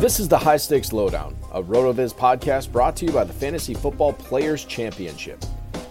This 0.00 0.18
is 0.18 0.28
the 0.28 0.38
High 0.38 0.56
Stakes 0.56 0.94
Lowdown, 0.94 1.36
a 1.52 1.62
RotoViz 1.62 2.14
podcast 2.14 2.72
brought 2.72 2.96
to 2.96 3.04
you 3.04 3.12
by 3.12 3.22
the 3.22 3.34
Fantasy 3.34 3.74
Football 3.74 4.14
Players 4.14 4.64
Championship. 4.64 5.44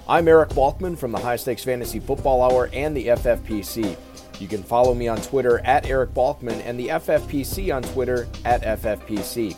I'm 0.07 0.27
Eric 0.27 0.49
Balkman 0.49 0.97
from 0.97 1.11
the 1.11 1.19
High 1.19 1.35
Stakes 1.35 1.63
Fantasy 1.63 1.99
Football 1.99 2.41
Hour 2.41 2.71
and 2.73 2.97
the 2.97 3.05
FFPC. 3.05 3.95
You 4.39 4.47
can 4.47 4.63
follow 4.63 4.95
me 4.95 5.07
on 5.07 5.21
Twitter 5.21 5.59
at 5.59 5.85
Eric 5.85 6.15
Balkman 6.15 6.59
and 6.65 6.79
the 6.79 6.87
FFPC 6.87 7.71
on 7.71 7.83
Twitter 7.83 8.27
at 8.45 8.63
FFPC. 8.63 9.55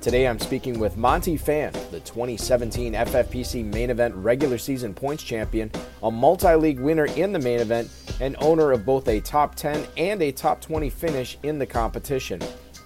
Today 0.00 0.26
I'm 0.26 0.38
speaking 0.38 0.78
with 0.78 0.96
Monty 0.96 1.36
Phan, 1.36 1.74
the 1.90 2.00
2017 2.00 2.94
FFPC 2.94 3.62
main 3.66 3.90
event 3.90 4.14
regular 4.14 4.56
season 4.56 4.94
points 4.94 5.22
champion, 5.22 5.70
a 6.02 6.10
multi 6.10 6.54
league 6.54 6.80
winner 6.80 7.04
in 7.04 7.34
the 7.34 7.38
main 7.38 7.60
event, 7.60 7.90
and 8.18 8.34
owner 8.40 8.72
of 8.72 8.86
both 8.86 9.08
a 9.08 9.20
top 9.20 9.56
10 9.56 9.86
and 9.98 10.22
a 10.22 10.32
top 10.32 10.62
20 10.62 10.88
finish 10.88 11.36
in 11.42 11.58
the 11.58 11.66
competition. 11.66 12.40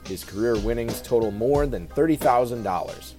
His 0.07 0.25
career 0.25 0.59
winnings 0.59 1.01
total 1.01 1.31
more 1.31 1.67
than 1.67 1.89
$30,000. 1.89 3.15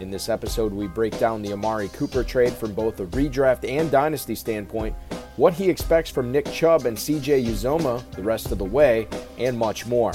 In 0.00 0.10
this 0.10 0.28
episode, 0.28 0.72
we 0.72 0.86
break 0.86 1.18
down 1.18 1.42
the 1.42 1.52
Amari 1.52 1.88
Cooper 1.88 2.22
trade 2.22 2.52
from 2.52 2.72
both 2.72 3.00
a 3.00 3.06
redraft 3.06 3.68
and 3.68 3.90
dynasty 3.90 4.34
standpoint, 4.34 4.94
what 5.36 5.54
he 5.54 5.68
expects 5.68 6.10
from 6.10 6.30
Nick 6.30 6.50
Chubb 6.52 6.86
and 6.86 6.96
CJ 6.96 7.44
Uzomah 7.46 8.08
the 8.12 8.22
rest 8.22 8.52
of 8.52 8.58
the 8.58 8.64
way, 8.64 9.08
and 9.38 9.58
much 9.58 9.86
more. 9.86 10.12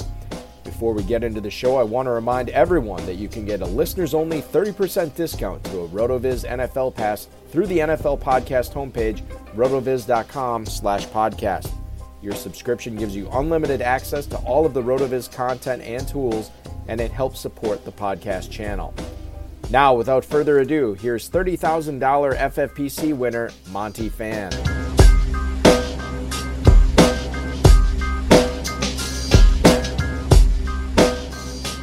Before 0.64 0.94
we 0.94 1.02
get 1.02 1.22
into 1.22 1.40
the 1.40 1.50
show, 1.50 1.76
I 1.76 1.82
want 1.82 2.06
to 2.06 2.10
remind 2.10 2.48
everyone 2.50 3.04
that 3.06 3.14
you 3.14 3.28
can 3.28 3.44
get 3.44 3.60
a 3.60 3.66
listeners 3.66 4.14
only 4.14 4.40
30% 4.40 5.14
discount 5.14 5.62
to 5.64 5.80
a 5.80 5.88
RotoViz 5.88 6.48
NFL 6.48 6.94
pass 6.94 7.28
through 7.50 7.66
the 7.66 7.78
NFL 7.78 8.20
podcast 8.20 8.72
homepage, 8.72 9.22
rotoviz.com 9.54 10.66
slash 10.66 11.06
podcast. 11.08 11.70
Your 12.24 12.34
subscription 12.34 12.96
gives 12.96 13.14
you 13.14 13.28
unlimited 13.32 13.82
access 13.82 14.24
to 14.28 14.38
all 14.38 14.64
of 14.64 14.72
the 14.72 14.80
RotoViz 14.80 15.30
content 15.30 15.82
and 15.82 16.08
tools, 16.08 16.50
and 16.88 16.98
it 16.98 17.10
helps 17.10 17.38
support 17.38 17.84
the 17.84 17.92
podcast 17.92 18.50
channel. 18.50 18.94
Now, 19.68 19.92
without 19.92 20.24
further 20.24 20.60
ado, 20.60 20.94
here's 20.94 21.28
$30,000 21.28 22.00
FFPC 22.00 23.14
winner, 23.14 23.50
Monty 23.70 24.08
Phan. 24.08 24.52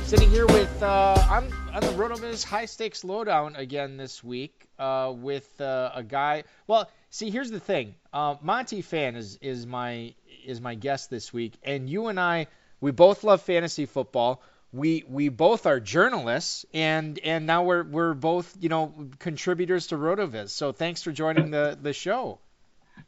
Sitting 0.05 0.31
here 0.31 0.47
with, 0.47 0.81
uh, 0.81 1.23
I'm 1.29 1.53
on 1.71 1.81
the 1.81 1.93
RotoViz 1.93 2.43
high 2.43 2.65
stakes 2.65 3.03
lowdown 3.03 3.55
again 3.55 3.95
this 3.95 4.23
week 4.23 4.67
uh, 4.79 5.13
with 5.15 5.61
uh, 5.61 5.91
a 5.93 6.03
guy. 6.03 6.43
Well, 6.67 6.89
see, 7.11 7.29
here's 7.29 7.51
the 7.51 7.59
thing. 7.59 7.95
Uh, 8.11 8.35
Monty 8.41 8.81
Phan 8.81 9.15
is 9.15 9.37
is 9.41 9.65
my 9.65 10.13
is 10.45 10.61
my 10.61 10.75
guest 10.75 11.09
this 11.09 11.31
week, 11.33 11.53
and 11.63 11.89
you 11.89 12.07
and 12.07 12.19
I, 12.19 12.47
we 12.79 12.91
both 12.91 13.23
love 13.23 13.41
fantasy 13.41 13.85
football. 13.85 14.41
We 14.73 15.03
we 15.07 15.29
both 15.29 15.65
are 15.65 15.79
journalists, 15.79 16.65
and 16.73 17.19
and 17.19 17.45
now 17.45 17.63
we're 17.63 17.83
we're 17.83 18.13
both 18.13 18.55
you 18.59 18.69
know 18.69 19.09
contributors 19.19 19.87
to 19.87 19.97
RotoViz. 19.97 20.49
So 20.49 20.71
thanks 20.71 21.03
for 21.03 21.11
joining 21.11 21.51
the 21.51 21.77
the 21.81 21.93
show. 21.93 22.39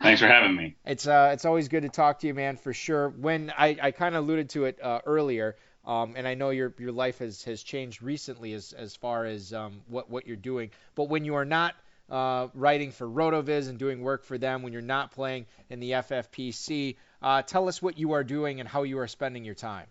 Thanks 0.02 0.22
for 0.22 0.28
having 0.28 0.56
me. 0.56 0.76
It's 0.86 1.08
uh 1.08 1.32
it's 1.34 1.46
always 1.46 1.68
good 1.68 1.84
to 1.84 1.90
talk 1.90 2.20
to 2.20 2.28
you, 2.28 2.34
man, 2.34 2.58
for 2.58 2.74
sure. 2.74 3.10
When 3.10 3.52
I 3.58 3.78
I 3.82 3.92
kind 3.92 4.16
of 4.16 4.24
alluded 4.24 4.50
to 4.52 4.66
it 4.66 4.80
uh, 4.82 5.00
earlier. 5.06 5.56
Um, 5.86 6.14
and 6.16 6.26
I 6.26 6.36
know 6.36 6.52
your 6.52 6.74
your 6.80 6.94
life 6.94 7.20
has, 7.20 7.44
has 7.44 7.62
changed 7.62 8.02
recently 8.02 8.54
as 8.54 8.72
as 8.72 8.96
far 8.96 9.26
as 9.26 9.54
um, 9.54 9.82
what 9.90 10.10
what 10.10 10.26
you're 10.26 10.38
doing. 10.38 10.72
But 10.96 11.10
when 11.10 11.26
you 11.26 11.36
are 11.36 11.44
not 11.44 11.76
uh, 12.10 12.48
writing 12.54 12.92
for 12.92 13.08
Rotoviz 13.08 13.70
and 13.70 13.78
doing 13.78 14.02
work 14.02 14.24
for 14.24 14.38
them, 14.38 14.62
when 14.62 14.74
you're 14.74 14.82
not 14.82 15.12
playing 15.12 15.46
in 15.70 15.80
the 15.80 15.92
FFPC, 15.92 16.96
uh, 17.22 17.42
tell 17.42 17.68
us 17.68 17.82
what 17.82 17.98
you 17.98 18.14
are 18.14 18.24
doing 18.24 18.60
and 18.60 18.68
how 18.68 18.84
you 18.84 19.00
are 19.00 19.08
spending 19.08 19.44
your 19.46 19.56
time. 19.56 19.88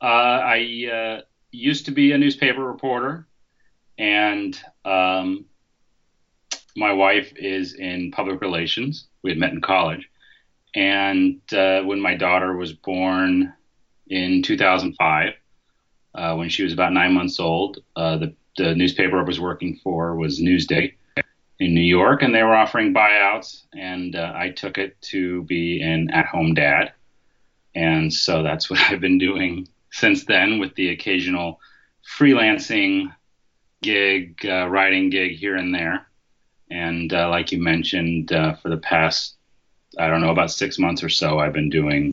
Uh, 0.00 0.04
I 0.04 0.90
uh, 0.92 1.20
used 1.50 1.86
to 1.86 1.90
be 1.92 2.12
a 2.12 2.18
newspaper 2.18 2.62
reporter, 2.62 3.26
and 3.96 4.58
um, 4.84 5.46
my 6.76 6.92
wife 6.92 7.32
is 7.36 7.74
in 7.74 8.10
public 8.10 8.40
relations. 8.40 9.06
We 9.22 9.30
had 9.30 9.38
met 9.38 9.52
in 9.52 9.60
college, 9.60 10.08
and 10.74 11.40
uh, 11.52 11.82
when 11.82 12.00
my 12.00 12.16
daughter 12.16 12.56
was 12.56 12.72
born 12.72 13.52
in 14.08 14.42
2005 14.42 15.34
uh, 16.14 16.34
when 16.34 16.48
she 16.48 16.64
was 16.64 16.72
about 16.72 16.92
nine 16.92 17.12
months 17.12 17.38
old. 17.40 17.78
The, 17.94 18.34
the 18.58 18.74
newspaper 18.74 19.18
I 19.18 19.22
was 19.22 19.40
working 19.40 19.80
for 19.82 20.14
was 20.14 20.40
Newsday, 20.40 20.92
in 21.58 21.74
New 21.74 21.80
York, 21.80 22.22
and 22.22 22.34
they 22.34 22.42
were 22.42 22.54
offering 22.54 22.94
buyouts, 22.94 23.62
and 23.74 24.14
uh, 24.14 24.32
I 24.34 24.50
took 24.50 24.78
it 24.78 25.00
to 25.02 25.42
be 25.44 25.82
an 25.82 26.10
at-home 26.10 26.54
dad, 26.54 26.92
and 27.74 28.12
so 28.12 28.42
that's 28.42 28.70
what 28.70 28.80
I've 28.90 29.00
been 29.00 29.18
doing 29.18 29.68
since 29.90 30.24
then, 30.24 30.58
with 30.58 30.74
the 30.74 30.90
occasional 30.90 31.60
freelancing 32.18 33.14
gig, 33.82 34.38
uh, 34.44 34.68
writing 34.68 35.10
gig 35.10 35.32
here 35.32 35.56
and 35.56 35.74
there, 35.74 36.06
and 36.70 37.12
uh, 37.12 37.28
like 37.28 37.50
you 37.50 37.60
mentioned, 37.60 38.32
uh, 38.32 38.54
for 38.54 38.68
the 38.68 38.76
past 38.76 39.34
I 39.98 40.08
don't 40.08 40.20
know 40.20 40.30
about 40.30 40.50
six 40.50 40.78
months 40.78 41.02
or 41.02 41.08
so, 41.08 41.38
I've 41.38 41.54
been 41.54 41.70
doing 41.70 42.12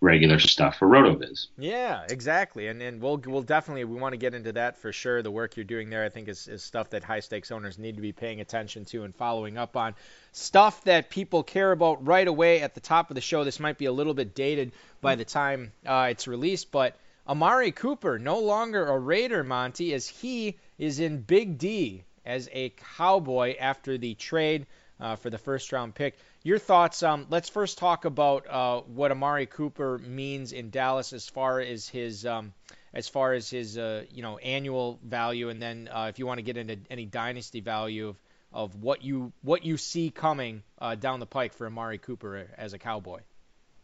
regular 0.00 0.38
stuff 0.38 0.76
for 0.78 0.88
RotoViz. 0.88 1.46
Yeah, 1.58 2.04
exactly, 2.08 2.68
and 2.68 2.82
and 2.82 3.00
we'll 3.00 3.20
we'll 3.26 3.42
definitely 3.42 3.84
we 3.84 3.98
want 3.98 4.12
to 4.12 4.18
get 4.18 4.34
into 4.34 4.52
that 4.52 4.76
for 4.78 4.92
sure. 4.92 5.22
The 5.22 5.30
work 5.30 5.56
you're 5.56 5.64
doing 5.64 5.90
there, 5.90 6.04
I 6.04 6.08
think, 6.08 6.28
is, 6.28 6.48
is 6.48 6.62
stuff 6.62 6.90
that 6.90 7.02
high 7.02 7.20
stakes 7.20 7.50
owners 7.50 7.78
need 7.78 7.96
to 7.96 8.02
be 8.02 8.12
paying 8.12 8.40
attention 8.40 8.84
to 8.86 9.04
and 9.04 9.14
following 9.14 9.56
up 9.58 9.76
on. 9.76 9.94
Stuff 10.32 10.84
that 10.84 11.10
people 11.10 11.42
care 11.42 11.72
about 11.72 12.06
right 12.06 12.28
away 12.28 12.60
at 12.60 12.74
the 12.74 12.80
top 12.80 13.10
of 13.10 13.14
the 13.14 13.20
show. 13.20 13.44
This 13.44 13.60
might 13.60 13.78
be 13.78 13.86
a 13.86 13.92
little 13.92 14.14
bit 14.14 14.34
dated 14.34 14.72
by 15.00 15.14
the 15.14 15.24
time 15.24 15.72
uh, 15.86 16.08
it's 16.10 16.28
released, 16.28 16.70
but 16.70 16.96
Amari 17.28 17.72
Cooper 17.72 18.18
no 18.18 18.38
longer 18.38 18.86
a 18.86 18.98
Raider, 18.98 19.42
Monty, 19.42 19.94
as 19.94 20.06
he 20.08 20.56
is 20.78 21.00
in 21.00 21.22
Big 21.22 21.58
D 21.58 22.04
as 22.24 22.48
a 22.52 22.72
Cowboy 22.96 23.56
after 23.58 23.96
the 23.96 24.14
trade 24.14 24.66
uh, 25.00 25.16
for 25.16 25.30
the 25.30 25.38
first 25.38 25.72
round 25.72 25.94
pick. 25.94 26.16
Your 26.46 26.60
thoughts? 26.60 27.02
Um, 27.02 27.26
let's 27.28 27.48
first 27.48 27.76
talk 27.76 28.04
about 28.04 28.46
uh, 28.48 28.82
what 28.82 29.10
Amari 29.10 29.46
Cooper 29.46 29.98
means 29.98 30.52
in 30.52 30.70
Dallas 30.70 31.12
as 31.12 31.28
far 31.28 31.58
as 31.58 31.88
his 31.88 32.24
um, 32.24 32.52
as 32.94 33.08
far 33.08 33.32
as 33.32 33.50
his 33.50 33.76
uh, 33.76 34.04
you 34.12 34.22
know 34.22 34.38
annual 34.38 35.00
value, 35.02 35.48
and 35.48 35.60
then 35.60 35.88
uh, 35.92 36.06
if 36.08 36.20
you 36.20 36.26
want 36.28 36.38
to 36.38 36.44
get 36.44 36.56
into 36.56 36.78
any 36.88 37.04
dynasty 37.04 37.58
value 37.58 38.10
of, 38.10 38.16
of 38.52 38.76
what 38.76 39.02
you 39.02 39.32
what 39.42 39.64
you 39.64 39.76
see 39.76 40.08
coming 40.08 40.62
uh, 40.78 40.94
down 40.94 41.18
the 41.18 41.26
pike 41.26 41.52
for 41.52 41.66
Amari 41.66 41.98
Cooper 41.98 42.46
as 42.56 42.74
a 42.74 42.78
Cowboy. 42.78 43.22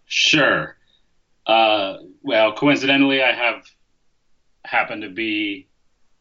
Sure. 0.07 0.77
Uh, 1.45 1.97
well, 2.23 2.53
coincidentally, 2.53 3.25
I 3.25 3.33
have 3.33 3.65
happened 4.65 5.03
to 5.03 5.11
be 5.11 5.67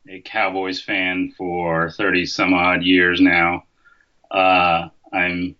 a 0.10 0.22
Cowboys 0.22 0.82
fan 0.82 1.36
for 1.38 1.92
30 1.92 2.26
some 2.26 2.56
odd 2.56 2.82
years 2.82 3.22
now. 3.22 3.66
Uh, 4.32 4.90
I'm 5.14 5.56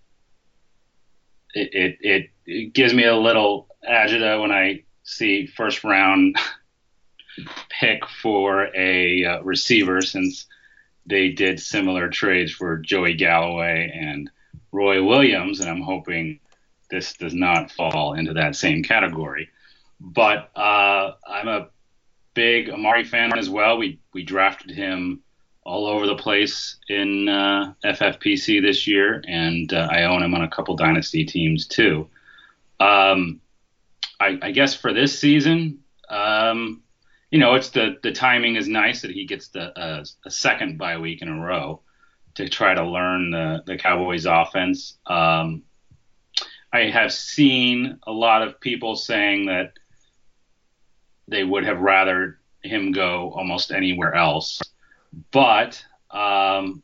it, 1.54 1.98
it, 2.02 2.30
it, 2.46 2.74
gives 2.74 2.94
me 2.94 3.06
a 3.06 3.16
little 3.16 3.68
agita 3.88 4.42
when 4.42 4.52
I 4.52 4.84
see 5.04 5.48
first 5.48 5.84
round 5.84 6.36
pick 7.70 8.06
for 8.22 8.70
a 8.76 9.26
uh, 9.26 9.42
receiver 9.42 10.02
since 10.02 10.48
they 11.06 11.30
did 11.30 11.60
similar 11.60 12.10
trades 12.10 12.52
for 12.52 12.78
Joey 12.78 13.14
Galloway 13.14 13.92
and 13.94 14.30
Roy 14.72 15.04
Williams, 15.04 15.60
and 15.60 15.70
I'm 15.70 15.82
hoping 15.82 16.40
this 16.90 17.14
does 17.14 17.34
not 17.34 17.72
fall 17.72 18.14
into 18.14 18.34
that 18.34 18.56
same 18.56 18.84
category. 18.84 19.50
But 20.00 20.56
uh, 20.56 21.14
I'm 21.28 21.48
a 21.48 21.70
big 22.34 22.70
Amari 22.70 23.04
fan 23.04 23.38
as 23.38 23.50
well. 23.50 23.78
We 23.78 24.00
we 24.14 24.24
drafted 24.24 24.72
him 24.72 25.22
all 25.64 25.86
over 25.86 26.08
the 26.08 26.16
place 26.16 26.78
in 26.90 27.30
uh, 27.30 27.74
FFPC 27.84 28.62
this 28.62 28.88
year, 28.88 29.24
and 29.28 29.72
uh, 29.74 29.88
I 29.92 30.04
own 30.04 30.24
him 30.24 30.34
on 30.34 30.42
a 30.42 30.50
couple 30.50 30.76
dynasty 30.76 31.24
teams 31.24 31.68
too. 31.68 32.08
Um, 32.80 33.42
I, 34.20 34.40
I, 34.42 34.52
guess 34.52 34.74
for 34.74 34.92
this 34.92 35.20
season, 35.20 35.80
um, 36.10 36.82
you 37.30 37.38
know, 37.38 37.54
it's 37.54 37.70
the 37.70 37.98
the 38.02 38.12
timing 38.12 38.56
is 38.56 38.68
nice 38.68 39.04
that 39.04 39.12
he 39.12 39.26
gets 39.26 39.50
the 39.50 39.78
uh, 39.80 40.04
a 40.26 40.32
second 40.32 40.80
bye 40.80 40.98
week 40.98 41.22
in 41.22 41.28
a 41.28 41.40
row 41.40 41.82
to 42.36 42.50
try 42.50 42.74
to 42.74 42.84
learn 42.84 43.30
the 43.30 43.64
the 43.66 43.78
Cowboys 43.78 44.26
offense. 44.26 44.98
Um, 45.06 45.64
I 46.74 46.86
have 46.86 47.14
seen 47.14 48.00
a 48.08 48.12
lot 48.12 48.42
of 48.42 48.60
people 48.60 48.96
saying 48.96 49.46
that 49.46 49.74
they 51.28 51.44
would 51.44 51.66
have 51.66 51.80
rather 51.80 52.40
him 52.64 52.92
go 52.92 53.32
almost 53.36 53.72
anywhere 53.72 54.16
else 54.16 54.62
but 55.32 55.84
um, 56.10 56.84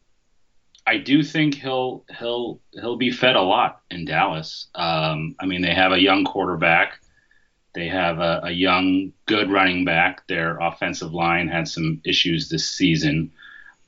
I 0.86 0.98
do 0.98 1.24
think 1.24 1.56
he'll 1.56 2.06
he'll 2.18 2.62
he'll 2.72 2.98
be 2.98 3.12
fed 3.12 3.36
a 3.36 3.42
lot 3.42 3.82
in 3.92 4.06
Dallas. 4.06 4.68
Um, 4.76 5.36
I 5.40 5.46
mean, 5.46 5.62
they 5.62 5.74
have 5.74 5.92
a 5.92 6.02
young 6.02 6.24
quarterback. 6.24 7.00
They 7.76 7.90
have 7.90 8.20
a, 8.20 8.42
a, 8.46 8.52
young, 8.52 9.14
good 9.28 9.52
running 9.52 9.86
back. 9.86 10.26
Their 10.28 10.58
offensive 10.58 11.14
line 11.14 11.48
had 11.48 11.68
some 11.68 12.02
issues 12.04 12.50
this 12.50 12.68
season, 12.68 13.32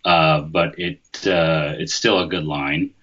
uh, 0.06 0.41
but 0.41 0.77
it 0.77 1.00
uh, 1.25 1.74
it's 1.77 1.95
still 1.95 2.19
a 2.19 2.27
good 2.27 2.44
line, 2.44 2.94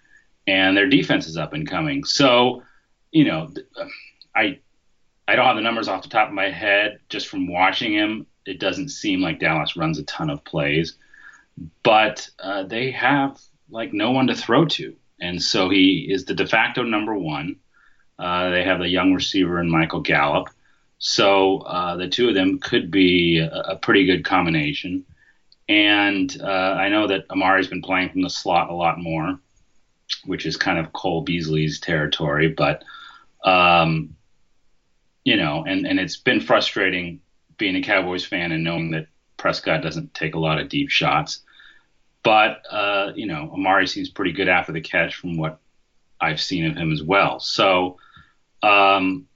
and 0.46 0.76
their 0.76 0.88
defense 0.88 1.26
is 1.26 1.36
up 1.36 1.54
and 1.54 1.68
coming. 1.68 2.04
So, 2.04 2.62
you 3.10 3.24
know, 3.24 3.52
I 4.34 4.60
I 5.26 5.34
don't 5.34 5.46
have 5.46 5.56
the 5.56 5.62
numbers 5.62 5.88
off 5.88 6.02
the 6.02 6.08
top 6.08 6.28
of 6.28 6.34
my 6.34 6.50
head. 6.50 7.00
Just 7.08 7.28
from 7.28 7.48
watching 7.48 7.94
him, 7.94 8.26
it 8.44 8.60
doesn't 8.60 8.90
seem 8.90 9.20
like 9.20 9.40
Dallas 9.40 9.76
runs 9.76 9.98
a 9.98 10.04
ton 10.04 10.30
of 10.30 10.44
plays 10.44 10.96
but 11.82 12.28
uh, 12.38 12.64
they 12.64 12.90
have 12.90 13.40
like 13.70 13.92
no 13.92 14.10
one 14.10 14.26
to 14.28 14.34
throw 14.34 14.66
to, 14.66 14.96
and 15.20 15.42
so 15.42 15.68
he 15.68 16.06
is 16.08 16.24
the 16.24 16.34
de 16.34 16.46
facto 16.46 16.82
number 16.82 17.14
one. 17.14 17.56
Uh, 18.18 18.50
they 18.50 18.64
have 18.64 18.80
a 18.80 18.88
young 18.88 19.12
receiver 19.12 19.60
in 19.60 19.70
Michael 19.70 20.00
Gallup, 20.00 20.48
so 20.98 21.58
uh, 21.58 21.96
the 21.96 22.08
two 22.08 22.28
of 22.28 22.34
them 22.34 22.58
could 22.58 22.90
be 22.90 23.38
a, 23.38 23.50
a 23.50 23.76
pretty 23.76 24.06
good 24.06 24.24
combination. 24.24 25.04
And 25.68 26.34
uh, 26.40 26.46
I 26.46 26.88
know 26.88 27.08
that 27.08 27.26
Amari's 27.28 27.66
been 27.68 27.82
playing 27.82 28.10
from 28.10 28.22
the 28.22 28.30
slot 28.30 28.70
a 28.70 28.74
lot 28.74 28.98
more, 28.98 29.38
which 30.24 30.46
is 30.46 30.56
kind 30.56 30.78
of 30.78 30.92
Cole 30.92 31.22
Beasley's 31.22 31.80
territory, 31.80 32.48
but 32.48 32.84
um, 33.44 34.16
you 35.24 35.36
know, 35.36 35.64
and 35.66 35.86
and 35.86 35.98
it's 35.98 36.16
been 36.16 36.40
frustrating 36.40 37.20
being 37.58 37.76
a 37.76 37.82
Cowboys 37.82 38.24
fan 38.24 38.52
and 38.52 38.62
knowing 38.62 38.90
that 38.92 39.08
Prescott 39.36 39.82
doesn't 39.82 40.14
take 40.14 40.34
a 40.34 40.38
lot 40.38 40.58
of 40.58 40.68
deep 40.68 40.90
shots. 40.90 41.40
But 42.22 42.62
uh, 42.70 43.12
you 43.14 43.26
know, 43.26 43.50
Amari 43.52 43.86
seems 43.86 44.08
pretty 44.08 44.32
good 44.32 44.48
after 44.48 44.72
the 44.72 44.80
catch 44.80 45.14
from 45.14 45.36
what 45.36 45.60
I've 46.20 46.40
seen 46.40 46.66
of 46.66 46.76
him 46.76 46.92
as 46.92 47.02
well. 47.02 47.38
So 47.38 47.98
um, 48.62 49.28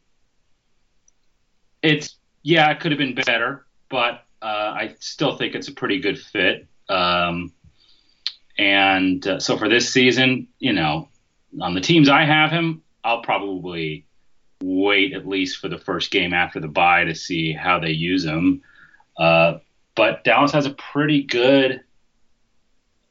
it's 1.83 2.17
yeah, 2.43 2.71
it 2.71 2.81
could 2.81 2.91
have 2.93 2.99
been 2.99 3.15
better, 3.15 3.67
but 3.89 4.25
uh, 4.43 4.75
I 4.75 4.97
still 4.99 5.37
think 5.37 5.55
it's 5.55 5.69
a 5.69 5.73
pretty 5.73 6.01
good 6.01 6.19
fit. 6.19 6.67
Um, 6.89 7.53
and 8.59 9.27
uh, 9.27 9.41
so 9.41 9.57
for 9.57 9.69
this 9.69 9.91
season, 9.91 10.49
you 10.59 10.73
know, 10.73 11.09
on 11.61 11.75
the 11.75 11.81
teams 11.81 12.09
I 12.09 12.25
have 12.25 12.51
him, 12.51 12.83
I'll 13.05 13.23
probably 13.23 14.05
wait 14.63 15.15
at 15.15 15.27
least 15.27 15.59
for 15.59 15.69
the 15.69 15.79
first 15.79 16.11
game 16.11 16.35
after 16.35 16.61
the 16.61 16.69
bye 16.69 17.05
to 17.05 17.15
see 17.15 17.53
how 17.53 17.79
they 17.79 17.91
use 17.91 18.25
him. 18.25 18.63
Uh, 19.17 19.59
but 19.95 20.25
Dallas 20.25 20.53
has 20.53 20.67
a 20.67 20.71
pretty 20.71 21.23
good 21.23 21.83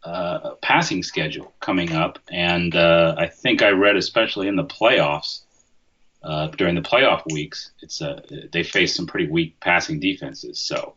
uh, 0.03 0.55
passing 0.61 1.03
schedule 1.03 1.53
coming 1.59 1.93
up, 1.93 2.19
and 2.31 2.75
uh, 2.75 3.15
I 3.17 3.27
think 3.27 3.61
I 3.61 3.69
read, 3.69 3.95
especially 3.95 4.47
in 4.47 4.55
the 4.55 4.63
playoffs, 4.63 5.41
uh, 6.23 6.47
during 6.47 6.75
the 6.75 6.81
playoff 6.81 7.23
weeks, 7.31 7.71
it's 7.81 8.01
uh, 8.01 8.21
they 8.51 8.63
face 8.63 8.95
some 8.95 9.07
pretty 9.07 9.29
weak 9.29 9.59
passing 9.59 9.99
defenses. 9.99 10.59
So 10.59 10.95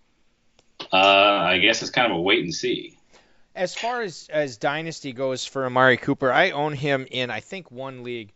uh, 0.93 0.97
I 0.97 1.59
guess 1.59 1.83
it's 1.83 1.91
kind 1.91 2.11
of 2.11 2.19
a 2.19 2.21
wait 2.21 2.43
and 2.43 2.55
see. 2.55 2.99
As 3.55 3.75
far 3.75 4.03
as 4.03 4.29
as 4.33 4.57
dynasty 4.57 5.13
goes 5.13 5.45
for 5.45 5.67
Amari 5.67 5.97
Cooper, 5.97 6.33
I 6.33 6.51
own 6.51 6.73
him 6.73 7.07
in 7.11 7.31
I 7.31 7.41
think 7.41 7.71
one 7.71 8.03
league. 8.03 8.33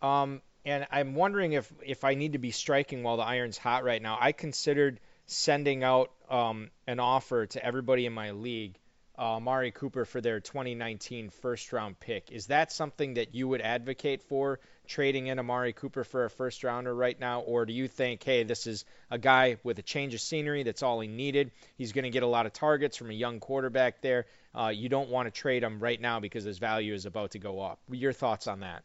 Um, 0.00 0.40
and 0.64 0.86
I'm 0.90 1.14
wondering 1.14 1.52
if 1.52 1.70
if 1.84 2.04
I 2.04 2.14
need 2.14 2.32
to 2.32 2.38
be 2.38 2.50
striking 2.50 3.02
while 3.02 3.16
the 3.16 3.24
iron's 3.24 3.58
hot 3.58 3.84
right 3.84 4.00
now. 4.00 4.16
I 4.20 4.32
considered 4.32 5.00
sending 5.32 5.82
out 5.82 6.10
um, 6.30 6.70
an 6.86 7.00
offer 7.00 7.46
to 7.46 7.64
everybody 7.64 8.06
in 8.06 8.12
my 8.12 8.32
league 8.32 8.78
uh, 9.18 9.36
Amari 9.36 9.70
Cooper 9.70 10.04
for 10.04 10.20
their 10.20 10.40
2019 10.40 11.30
first 11.30 11.72
round 11.72 11.98
pick. 12.00 12.32
Is 12.32 12.46
that 12.46 12.72
something 12.72 13.14
that 13.14 13.34
you 13.34 13.46
would 13.48 13.60
advocate 13.60 14.22
for, 14.22 14.58
trading 14.86 15.26
in 15.26 15.38
Amari 15.38 15.72
Cooper 15.72 16.02
for 16.02 16.24
a 16.24 16.30
first 16.30 16.64
rounder 16.64 16.94
right 16.94 17.18
now? 17.18 17.40
Or 17.40 17.66
do 17.66 17.72
you 17.72 17.88
think, 17.88 18.22
hey, 18.24 18.42
this 18.42 18.66
is 18.66 18.84
a 19.10 19.18
guy 19.18 19.58
with 19.62 19.78
a 19.78 19.82
change 19.82 20.14
of 20.14 20.20
scenery, 20.20 20.62
that's 20.62 20.82
all 20.82 21.00
he 21.00 21.08
needed? 21.08 21.50
He's 21.76 21.92
going 21.92 22.04
to 22.04 22.10
get 22.10 22.22
a 22.22 22.26
lot 22.26 22.46
of 22.46 22.52
targets 22.52 22.96
from 22.96 23.10
a 23.10 23.14
young 23.14 23.38
quarterback 23.38 24.00
there. 24.00 24.26
Uh, 24.54 24.68
you 24.68 24.88
don't 24.88 25.10
want 25.10 25.26
to 25.26 25.30
trade 25.30 25.62
him 25.62 25.78
right 25.78 26.00
now 26.00 26.18
because 26.18 26.44
his 26.44 26.58
value 26.58 26.94
is 26.94 27.06
about 27.06 27.32
to 27.32 27.38
go 27.38 27.60
up. 27.60 27.80
Your 27.90 28.12
thoughts 28.12 28.46
on 28.46 28.60
that? 28.60 28.82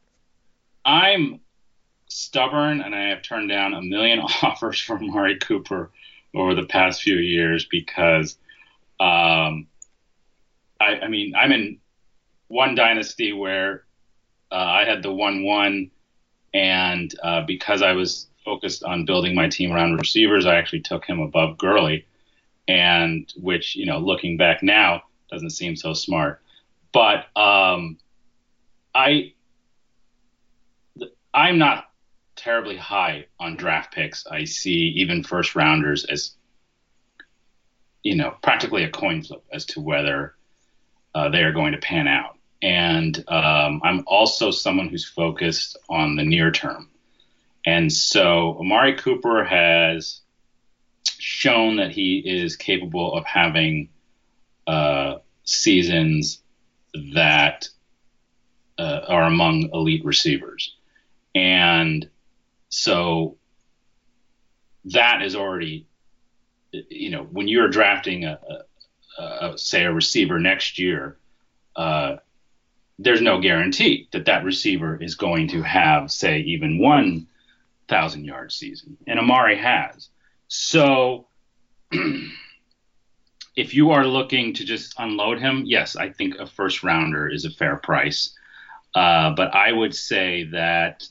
I'm 0.83 1.39
stubborn 2.09 2.81
and 2.81 2.93
I 2.93 3.09
have 3.09 3.21
turned 3.21 3.49
down 3.49 3.73
a 3.73 3.81
million 3.81 4.19
offers 4.41 4.79
for 4.79 4.97
Amari 4.97 5.37
Cooper 5.39 5.91
over 6.35 6.55
the 6.55 6.65
past 6.65 7.01
few 7.01 7.17
years 7.17 7.65
because. 7.69 8.37
Um, 8.99 9.67
I, 10.79 10.99
I 11.03 11.07
mean, 11.07 11.33
I'm 11.35 11.51
in 11.51 11.79
one 12.47 12.75
dynasty 12.75 13.33
where 13.33 13.83
uh, 14.51 14.55
I 14.55 14.85
had 14.85 15.03
the 15.03 15.11
one 15.11 15.43
one, 15.43 15.91
and 16.53 17.13
uh, 17.23 17.41
because 17.41 17.81
I 17.81 17.93
was 17.93 18.27
focused 18.45 18.83
on 18.83 19.05
building 19.05 19.35
my 19.35 19.49
team 19.49 19.71
around 19.71 19.97
receivers, 19.97 20.45
I 20.45 20.55
actually 20.55 20.81
took 20.81 21.05
him 21.05 21.19
above 21.19 21.57
Gurley, 21.57 22.05
and 22.67 23.31
which 23.37 23.75
you 23.75 23.85
know, 23.85 23.99
looking 23.99 24.37
back 24.37 24.63
now, 24.63 25.03
doesn't 25.29 25.51
seem 25.51 25.75
so 25.75 25.93
smart. 25.93 26.41
But 26.93 27.25
um, 27.35 27.97
I 28.95 29.33
I'm 31.33 31.57
not 31.57 31.86
terribly 32.37 32.77
high 32.77 33.25
on 33.39 33.57
draft 33.57 33.93
picks. 33.93 34.25
I 34.27 34.45
see 34.45 34.93
even 34.97 35.23
first 35.23 35.55
rounders 35.55 36.05
as 36.05 36.31
you 38.03 38.15
know 38.15 38.35
practically 38.41 38.83
a 38.83 38.89
coin 38.89 39.23
flip 39.23 39.43
as 39.51 39.65
to 39.65 39.81
whether 39.81 40.35
uh, 41.13 41.29
they 41.29 41.43
are 41.43 41.51
going 41.51 41.73
to 41.73 41.79
pan 41.79 42.07
out. 42.07 42.37
And 42.61 43.17
um, 43.27 43.81
I'm 43.83 44.03
also 44.07 44.51
someone 44.51 44.87
who's 44.87 45.07
focused 45.07 45.77
on 45.89 46.15
the 46.15 46.23
near 46.23 46.51
term. 46.51 46.89
And 47.65 47.91
so 47.91 48.57
Amari 48.59 48.95
Cooper 48.95 49.43
has 49.43 50.21
shown 51.19 51.77
that 51.77 51.91
he 51.91 52.19
is 52.19 52.55
capable 52.55 53.13
of 53.13 53.25
having 53.25 53.89
uh, 54.65 55.17
seasons 55.43 56.41
that 57.13 57.67
uh, 58.77 59.01
are 59.07 59.23
among 59.23 59.69
elite 59.73 60.05
receivers. 60.05 60.75
And 61.35 62.09
so 62.69 63.37
that 64.85 65.21
is 65.21 65.35
already, 65.35 65.87
you 66.71 67.09
know, 67.09 67.23
when 67.23 67.47
you're 67.47 67.69
drafting 67.69 68.25
a, 68.25 68.39
a, 69.19 69.23
a 69.23 69.57
say 69.57 69.85
a 69.85 69.93
receiver 69.93 70.39
next 70.39 70.79
year, 70.79 71.17
uh, 71.75 72.17
there's 72.99 73.21
no 73.21 73.39
guarantee 73.39 74.07
that 74.11 74.25
that 74.25 74.43
receiver 74.43 75.01
is 75.01 75.15
going 75.15 75.49
to 75.49 75.61
have, 75.61 76.11
say, 76.11 76.39
even 76.39 76.79
one 76.79 77.27
thousand 77.87 78.25
yard 78.25 78.51
season, 78.51 78.97
and 79.07 79.19
Amari 79.19 79.57
has. 79.57 80.09
So, 80.47 81.27
if 83.55 83.73
you 83.73 83.91
are 83.91 84.05
looking 84.05 84.53
to 84.55 84.65
just 84.65 84.95
unload 84.97 85.39
him, 85.39 85.63
yes, 85.65 85.95
I 85.95 86.09
think 86.09 86.35
a 86.35 86.47
first 86.47 86.83
rounder 86.83 87.29
is 87.29 87.45
a 87.45 87.51
fair 87.51 87.75
price. 87.77 88.33
Uh, 88.95 89.31
but 89.35 89.53
I 89.53 89.71
would 89.71 89.93
say 89.93 90.45
that 90.51 91.07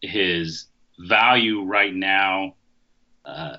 his 0.00 0.66
value 0.98 1.64
right 1.64 1.94
now 1.94 2.54
uh, 3.24 3.56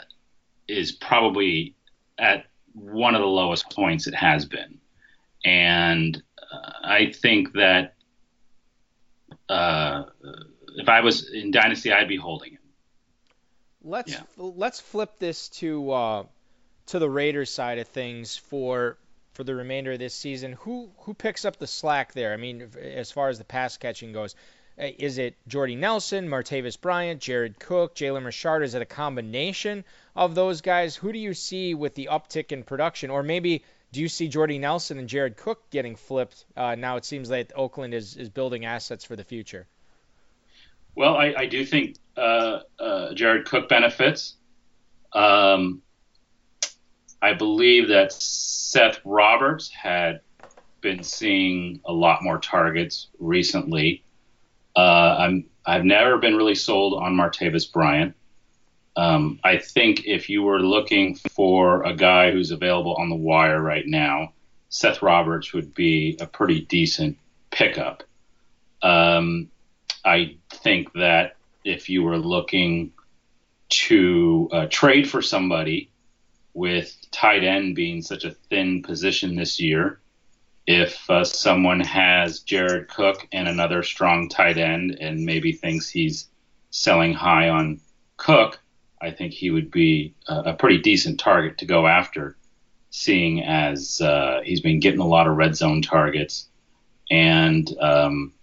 is 0.68 0.92
probably 0.92 1.76
at 2.18 2.46
one 2.74 3.16
of 3.16 3.22
the 3.22 3.28
lowest 3.28 3.70
points 3.72 4.08
it 4.08 4.16
has 4.16 4.46
been. 4.46 4.80
And 5.46 6.22
uh, 6.38 6.72
I 6.84 7.12
think 7.12 7.54
that 7.54 7.96
uh, 9.48 10.04
if 10.76 10.90
I 10.90 11.02
was 11.02 11.30
in 11.30 11.52
Dynasty, 11.52 11.92
I'd 11.92 12.08
be 12.08 12.18
holding 12.18 12.52
him. 12.52 12.60
Let's 13.82 14.12
yeah. 14.12 14.22
let's 14.38 14.80
flip 14.80 15.20
this 15.20 15.50
to 15.50 15.92
uh, 15.92 16.24
to 16.88 17.00
the 17.00 17.10
Raiders 17.10 17.50
side 17.50 17.80
of 17.80 17.88
things 17.88 18.36
for 18.36 18.98
for 19.34 19.44
the 19.46 19.56
remainder 19.56 19.94
of 19.94 20.00
this 20.00 20.14
season. 20.14 20.54
Who 20.62 20.92
who 20.98 21.14
picks 21.14 21.46
up 21.46 21.58
the 21.58 21.68
slack 21.68 22.14
there? 22.14 22.34
I 22.34 22.38
mean, 22.38 22.70
as 22.82 23.12
far 23.12 23.30
as 23.30 23.38
the 23.38 23.46
pass 23.46 23.78
catching 23.78 24.12
goes, 24.12 24.36
is 24.80 25.18
it 25.18 25.36
Jordy 25.48 25.76
Nelson, 25.76 26.30
Martavis 26.30 26.80
Bryant, 26.80 27.22
Jared 27.22 27.60
Cook, 27.60 27.96
Jalen 27.96 28.26
Richard? 28.26 28.64
Is 28.64 28.76
it 28.76 28.82
a 28.82 28.86
combination 28.86 29.84
of 30.16 30.36
those 30.36 30.62
guys? 30.62 30.96
Who 30.96 31.12
do 31.12 31.20
you 31.20 31.34
see 31.34 31.74
with 31.74 31.96
the 31.96 32.10
uptick 32.12 32.52
in 32.52 32.64
production, 32.64 33.10
or 33.10 33.24
maybe 33.24 33.64
do 33.92 34.02
you 34.02 34.08
see 34.08 34.28
Jordy 34.28 34.60
Nelson 34.60 35.00
and 35.00 35.10
Jared 35.10 35.36
Cook 35.36 35.70
getting 35.70 35.96
flipped? 35.96 36.46
Uh, 36.56 36.76
now 36.76 36.98
it 36.98 37.06
seems 37.06 37.30
that 37.30 37.52
Oakland 37.56 37.94
is, 37.94 38.16
is 38.16 38.30
building 38.30 38.66
assets 38.66 39.04
for 39.04 39.16
the 39.16 39.24
future. 39.24 39.68
Well, 40.96 41.16
I, 41.16 41.34
I 41.38 41.46
do 41.46 41.66
think 41.66 41.98
uh, 42.18 42.60
uh, 42.80 43.14
Jared 43.14 43.46
Cook 43.46 43.70
benefits. 43.70 44.36
Um, 45.14 45.82
I 47.22 47.34
believe 47.34 47.90
that 47.90 48.12
Seth 48.12 49.00
Roberts 49.04 49.70
had 49.70 50.22
been 50.82 51.04
seeing 51.04 51.82
a 51.86 51.92
lot 51.92 52.24
more 52.24 52.38
targets 52.38 53.08
recently. 53.20 54.04
Uh, 54.80 55.18
I'm 55.20 55.46
I've 55.66 55.84
never 55.84 56.18
been 56.20 56.38
really 56.38 56.56
sold 56.56 56.94
on 57.04 57.14
Martavis 57.16 57.70
Bryant. 57.70 58.16
Um, 58.96 59.40
I 59.44 59.58
think 59.58 60.06
if 60.06 60.30
you 60.30 60.42
were 60.42 60.62
looking 60.62 61.16
for 61.16 61.84
a 61.84 61.94
guy 61.94 62.32
who's 62.32 62.52
available 62.52 62.96
on 62.96 63.10
the 63.10 63.16
wire 63.16 63.62
right 63.62 63.86
now, 63.86 64.32
Seth 64.70 65.02
Roberts 65.02 65.52
would 65.54 65.74
be 65.74 66.18
a 66.22 66.26
pretty 66.26 66.62
decent 66.62 67.18
pickup. 67.52 68.04
Um, 68.82 69.50
I 70.06 70.38
think 70.50 70.94
that 70.94 71.36
if 71.66 71.90
you 71.90 72.04
were 72.04 72.18
looking 72.18 72.94
to 73.86 74.50
uh, 74.54 74.68
trade 74.70 75.10
for 75.10 75.22
somebody 75.22 75.90
with 76.54 76.96
tight 77.12 77.44
end 77.44 77.76
being 77.76 78.02
such 78.02 78.24
a 78.24 78.32
thin 78.32 78.82
position 78.82 79.36
this 79.36 79.60
year, 79.60 80.00
if 80.70 81.10
uh, 81.10 81.24
someone 81.24 81.80
has 81.80 82.42
Jared 82.42 82.90
Cook 82.90 83.28
and 83.32 83.48
another 83.48 83.82
strong 83.82 84.30
tight 84.30 84.60
end 84.60 85.00
and 85.02 85.26
maybe 85.26 85.52
thinks 85.52 85.90
he's 85.90 86.28
selling 86.70 87.12
high 87.12 87.50
on 87.50 87.82
Cook, 88.18 88.60
I 89.02 89.10
think 89.10 89.34
he 89.34 89.50
would 89.50 89.72
be 89.72 90.14
a, 90.28 90.52
a 90.52 90.54
pretty 90.54 90.78
decent 90.78 91.20
target 91.20 91.58
to 91.58 91.66
go 91.66 91.88
after, 91.88 92.38
seeing 92.92 93.44
as 93.44 94.00
uh, 94.00 94.42
he's 94.44 94.62
been 94.62 94.80
getting 94.80 95.00
a 95.00 95.08
lot 95.08 95.26
of 95.26 95.38
red 95.38 95.56
zone 95.56 95.82
targets. 95.82 96.48
And, 97.10 97.68
um, 97.82 98.34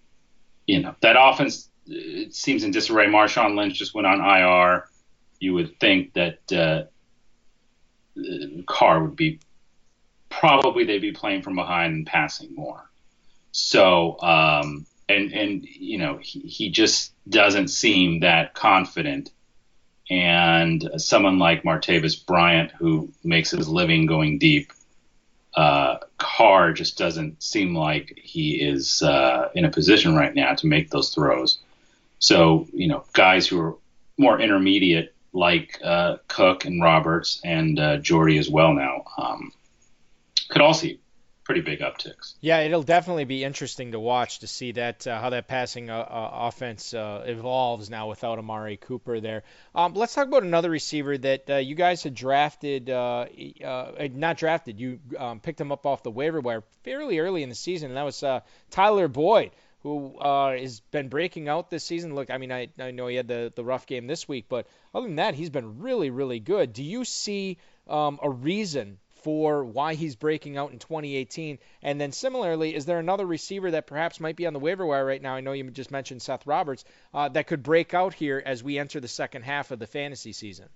you 0.67 0.83
know, 0.83 0.97
that 1.03 1.15
offense 1.17 1.69
it 1.87 2.35
seems 2.35 2.65
in 2.65 2.73
disarray. 2.73 3.07
Marshawn 3.07 3.57
Lynch 3.57 3.79
just 3.79 3.95
went 3.95 4.09
on 4.09 4.19
IR. 4.19 4.89
You 5.39 5.55
would 5.55 5.79
think 5.79 6.15
that 6.15 6.53
uh, 6.53 6.87
Carr 8.67 9.05
would 9.05 9.15
be 9.15 9.39
probably 10.29 10.85
they'd 10.85 10.99
be 10.99 11.13
playing 11.13 11.43
from 11.43 11.57
behind 11.57 11.95
and 11.95 12.07
passing 12.07 12.55
more. 12.55 12.89
So, 13.53 14.21
um, 14.21 14.87
and 15.09 15.33
and 15.33 15.65
you 15.65 15.99
know, 15.99 16.19
he, 16.19 16.41
he 16.41 16.71
just 16.71 17.13
doesn't 17.29 17.69
seem 17.69 18.21
that 18.21 18.55
confident 18.55 19.31
and 20.09 20.89
someone 20.99 21.39
like 21.39 21.65
Martavis 21.65 22.25
Bryant, 22.25 22.71
who 22.73 23.11
makes 23.25 23.51
his 23.51 23.69
living 23.69 24.07
going 24.07 24.39
deep, 24.39 24.73
uh, 25.55 25.97
Carr 26.19 26.73
just 26.73 26.99
doesn't 26.99 27.43
seem 27.43 27.75
like 27.75 28.19
he 28.23 28.55
is 28.57 29.03
uh, 29.03 29.49
in 29.55 29.65
a 29.65 29.71
position 29.71 30.15
right 30.15 30.35
now 30.35 30.55
to 30.55 30.67
make 30.67 30.91
those 30.91 31.15
throws. 31.15 31.59
So, 32.19 32.69
you 32.73 32.89
know, 32.89 33.05
guys 33.15 33.49
who 33.49 33.61
are 33.61 33.75
more 34.17 34.41
intermediate, 34.41 35.15
like 35.33 35.81
uh, 35.83 36.19
Cook 36.29 36.67
and 36.67 36.83
Roberts 36.83 37.41
and 37.45 37.79
uh, 37.79 37.97
Jordy 37.97 38.39
as 38.39 38.49
well 38.49 38.75
now, 38.75 39.05
um, 39.19 39.53
could 40.49 40.63
all 40.63 40.75
see 40.75 41.01
pretty 41.47 41.61
big 41.61 41.79
upticks. 41.79 42.35
Yeah, 42.41 42.61
it'll 42.61 42.83
definitely 42.83 43.25
be 43.25 43.45
interesting 43.45 43.93
to 43.93 44.01
watch 44.01 44.41
to 44.41 44.49
see 44.49 44.73
that 44.73 45.07
uh, 45.07 45.21
how 45.21 45.31
that 45.31 45.47
passing 45.47 45.89
uh, 45.89 45.99
uh, 45.99 46.31
offense 46.33 46.93
uh, 46.93 47.23
evolves 47.25 47.89
now 47.89 48.09
without 48.09 48.41
Amari 48.41 48.77
Cooper 48.77 49.21
there. 49.21 49.45
Um, 49.73 49.95
let's 49.95 50.13
talk 50.13 50.27
about 50.27 50.43
another 50.43 50.71
receiver 50.71 51.17
that 51.17 51.49
uh, 51.49 51.57
you 51.57 51.77
guys 51.77 52.03
had 52.03 52.15
drafted, 52.15 52.91
uh, 52.91 53.27
not 54.13 54.37
drafted, 54.39 54.81
you 54.81 54.99
um, 55.17 55.39
picked 55.39 55.61
him 55.61 55.71
up 55.71 55.87
off 55.87 56.03
the 56.03 56.11
waiver 56.11 56.41
wire 56.41 56.65
fairly 56.83 57.21
early 57.21 57.45
in 57.45 57.49
the 57.49 57.55
season, 57.55 57.91
and 57.91 57.97
that 57.97 58.05
was 58.05 58.25
Tyler 58.71 59.09
Boyd. 59.09 59.53
Who 59.83 60.19
has 60.21 60.81
been 60.81 61.09
breaking 61.09 61.49
out 61.49 61.71
this 61.71 61.85
season? 61.85 62.17
Look, 62.17 62.29
I 62.29 62.39
mean, 62.39 62.51
I, 62.51 62.67
I 62.77 62.91
know 62.91 63.07
he 63.07 63.15
had 63.15 63.29
the, 63.29 63.53
the 63.55 63.63
rough 63.65 63.87
game 63.87 64.09
this 64.09 64.27
week, 64.27 64.47
but 64.49 64.67
other 64.93 65.07
than 65.07 65.17
that, 65.17 65.37
he's 65.37 65.51
been 65.51 65.79
really, 65.79 66.11
really 66.11 66.41
good. 66.41 66.73
Do 66.73 66.83
you 66.83 67.05
see 67.05 67.59
um, 67.87 68.19
a 68.21 68.29
reason 68.29 68.99
for 69.27 69.65
why 69.65 69.95
he's 69.95 70.15
breaking 70.15 70.57
out 70.57 70.71
in 70.71 70.79
2018? 70.79 71.59
And 71.83 72.01
then 72.01 72.13
similarly, 72.13 72.77
is 72.77 72.87
there 72.87 73.01
another 73.01 73.27
receiver 73.27 73.73
that 73.73 73.89
perhaps 73.89 74.21
might 74.21 74.37
be 74.37 74.47
on 74.47 74.53
the 74.53 74.61
waiver 74.61 74.87
wire 74.87 75.05
right 75.05 75.21
now? 75.21 75.35
I 75.35 75.41
know 75.41 75.51
you 75.51 75.69
just 75.69 75.91
mentioned 75.91 76.23
Seth 76.23 76.47
Roberts 76.47 76.85
uh, 77.13 77.29
that 77.31 77.49
could 77.49 77.65
break 77.65 77.93
out 77.93 78.15
here 78.15 78.41
as 78.47 78.63
we 78.63 78.79
enter 78.79 79.01
the 79.01 79.09
second 79.09 79.43
half 79.43 79.73
of 79.73 79.81
the 79.81 79.87
fantasy 79.89 80.33
season. 80.33 80.69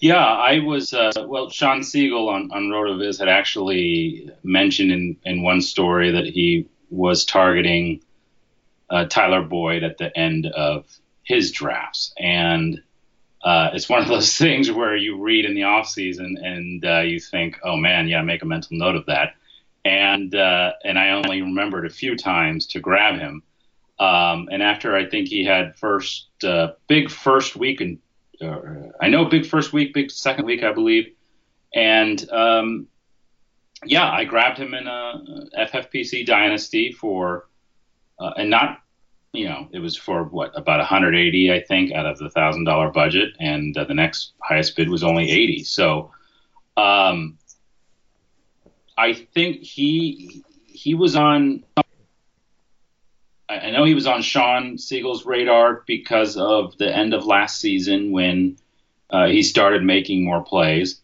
Yeah, 0.00 0.16
I 0.16 0.58
was 0.58 0.92
uh, 0.92 1.12
well. 1.28 1.48
Shawn 1.48 1.82
Siegele 1.82 2.28
on 2.28 2.50
on 2.50 2.70
Rotoviz 2.70 3.20
had 3.20 3.28
actually 3.28 4.28
mentioned 4.42 4.90
in 4.90 5.16
in 5.24 5.44
one 5.44 5.60
story 5.60 6.10
that 6.10 6.26
he 6.26 6.66
was 6.90 7.24
targeting 7.24 8.02
uh, 8.90 9.04
Tyler 9.04 9.42
Boyd 9.42 9.84
at 9.84 9.98
the 9.98 10.18
end 10.18 10.46
of 10.46 10.86
his 11.22 11.52
drafts, 11.52 12.12
and 12.18 12.82
uh, 13.42 13.70
it's 13.72 13.88
one 13.88 14.02
of 14.02 14.08
those 14.08 14.36
things 14.38 14.70
where 14.70 14.96
you 14.96 15.20
read 15.22 15.44
in 15.44 15.54
the 15.54 15.64
off 15.64 15.88
season 15.88 16.38
and 16.42 16.84
uh, 16.84 17.00
you 17.00 17.20
think, 17.20 17.58
oh 17.64 17.76
man, 17.76 18.08
yeah, 18.08 18.22
make 18.22 18.42
a 18.42 18.46
mental 18.46 18.76
note 18.76 18.96
of 18.96 19.06
that. 19.06 19.34
And 19.84 20.34
uh, 20.34 20.72
and 20.84 20.98
I 20.98 21.10
only 21.10 21.42
remembered 21.42 21.86
a 21.86 21.90
few 21.90 22.16
times 22.16 22.66
to 22.68 22.80
grab 22.80 23.18
him. 23.18 23.42
Um, 23.98 24.48
and 24.50 24.62
after 24.62 24.96
I 24.96 25.08
think 25.08 25.28
he 25.28 25.44
had 25.44 25.76
first 25.76 26.28
uh, 26.44 26.72
big 26.88 27.10
first 27.10 27.56
week 27.56 27.80
and 27.80 27.98
I 29.00 29.08
know 29.08 29.24
big 29.26 29.46
first 29.46 29.72
week, 29.72 29.94
big 29.94 30.10
second 30.10 30.46
week, 30.46 30.62
I 30.62 30.72
believe. 30.72 31.12
And 31.74 32.30
um, 32.30 32.88
yeah, 33.84 34.10
I 34.10 34.24
grabbed 34.24 34.58
him 34.58 34.74
in 34.74 34.86
a 34.86 35.22
FFPC 35.58 36.26
Dynasty 36.26 36.92
for 36.92 37.48
uh, 38.18 38.32
and 38.36 38.50
not 38.50 38.81
you 39.32 39.48
know, 39.48 39.68
it 39.72 39.78
was 39.78 39.96
for 39.96 40.24
what 40.24 40.52
about 40.56 40.78
180, 40.78 41.52
I 41.52 41.60
think, 41.60 41.92
out 41.92 42.06
of 42.06 42.18
the 42.18 42.30
thousand 42.30 42.64
dollar 42.64 42.90
budget, 42.90 43.34
and 43.40 43.76
uh, 43.76 43.84
the 43.84 43.94
next 43.94 44.32
highest 44.42 44.76
bid 44.76 44.90
was 44.90 45.02
only 45.02 45.30
80. 45.30 45.64
So, 45.64 46.10
um, 46.76 47.38
I 48.96 49.14
think 49.14 49.62
he 49.62 50.44
he 50.66 50.94
was 50.94 51.16
on 51.16 51.64
I 53.48 53.70
know 53.70 53.84
he 53.84 53.94
was 53.94 54.06
on 54.06 54.22
Shawn 54.22 54.78
Siegele's 54.78 55.26
radar 55.26 55.82
because 55.86 56.36
of 56.36 56.76
the 56.78 56.94
end 56.94 57.12
of 57.14 57.26
last 57.26 57.60
season 57.60 58.10
when 58.10 58.56
uh, 59.10 59.26
he 59.26 59.42
started 59.42 59.82
making 59.82 60.24
more 60.24 60.42
plays. 60.42 61.00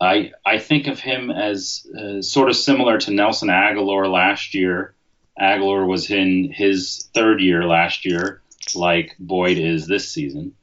I 0.00 0.32
I 0.46 0.58
think 0.58 0.86
of 0.86 1.00
him 1.00 1.30
as 1.30 1.86
uh, 1.98 2.22
sort 2.22 2.48
of 2.48 2.56
similar 2.56 2.98
to 2.98 3.10
Nelson 3.10 3.48
Agholor 3.48 4.10
last 4.10 4.54
year. 4.54 4.94
Agholor 5.40 5.86
was 5.86 6.10
in 6.10 6.52
his 6.52 7.08
third 7.14 7.40
year 7.40 7.64
last 7.64 8.04
year, 8.04 8.42
like 8.74 9.16
Boyd 9.18 9.58
is 9.58 9.86
this 9.86 10.12
season, 10.12 10.54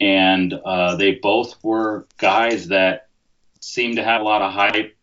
and 0.00 0.52
uh, 0.52 0.96
they 0.96 1.12
both 1.12 1.62
were 1.64 2.06
guys 2.16 2.68
that 2.68 3.08
seemed 3.60 3.96
to 3.96 4.04
have 4.04 4.20
a 4.20 4.24
lot 4.24 4.42
of 4.42 4.52
hype 4.52 4.96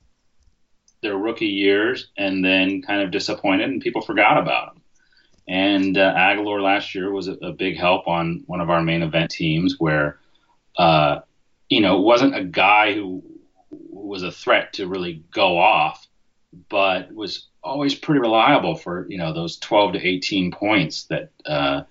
their 1.02 1.18
rookie 1.18 1.48
years, 1.48 2.08
and 2.18 2.44
then 2.44 2.82
kind 2.82 3.02
of 3.02 3.12
disappointed, 3.12 3.70
and 3.70 3.82
people 3.82 4.02
forgot 4.02 4.38
about 4.38 4.74
them. 4.74 4.84
And 5.48 5.98
uh, 5.98 6.14
Agholor 6.14 6.62
last 6.62 6.96
year 6.96 7.12
was 7.12 7.28
a, 7.28 7.34
a, 7.34 7.54
big 7.54 7.78
help 7.78 8.08
on 8.08 8.44
one 8.48 8.60
of 8.60 8.70
our 8.70 8.82
main 8.82 9.04
event 9.04 9.32
teams, 9.32 9.76
where 9.78 10.20
uh, 10.78 11.20
you 11.70 11.82
know 11.82 12.00
it 12.00 12.04
wasn't 12.04 12.36
a 12.36 12.44
guy 12.44 12.94
who 12.94 13.24
was 13.70 14.24
a 14.24 14.32
threat 14.32 14.74
to 14.74 14.88
really 14.88 15.24
go 15.32 15.58
off, 15.58 16.08
but 16.70 17.14
was 17.14 17.48
always 17.68 17.94
pretty 17.94 18.22
reliable 18.22 18.76
for 18.76 19.06
you 19.10 19.18
know 19.18 19.34
those 19.34 19.58
12 19.58 19.94
to 19.94 20.08
18 20.08 20.52
points 20.52 21.04
that 21.06 21.32
uh, 21.46 21.84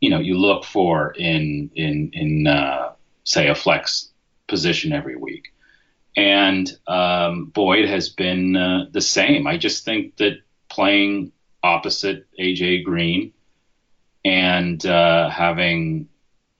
you 0.00 0.10
know 0.10 0.18
you 0.18 0.38
look 0.38 0.64
for 0.64 1.12
in 1.12 1.70
in 1.74 2.10
in 2.12 2.46
uh, 2.46 2.92
say 3.24 3.48
a 3.48 3.54
flex 3.54 4.10
position 4.46 4.92
every 4.92 5.16
week. 5.16 5.52
And 6.16 6.70
um, 6.86 7.46
Boyd 7.46 7.88
has 7.88 8.08
been 8.08 8.56
uh, 8.56 8.86
the 8.90 9.02
same. 9.02 9.46
I 9.46 9.58
just 9.58 9.84
think 9.84 10.16
that 10.16 10.38
playing 10.70 11.32
opposite 11.62 12.26
AJ 12.40 12.84
Green 12.84 13.34
and 14.24 14.84
uh, 14.86 15.28
having 15.28 16.08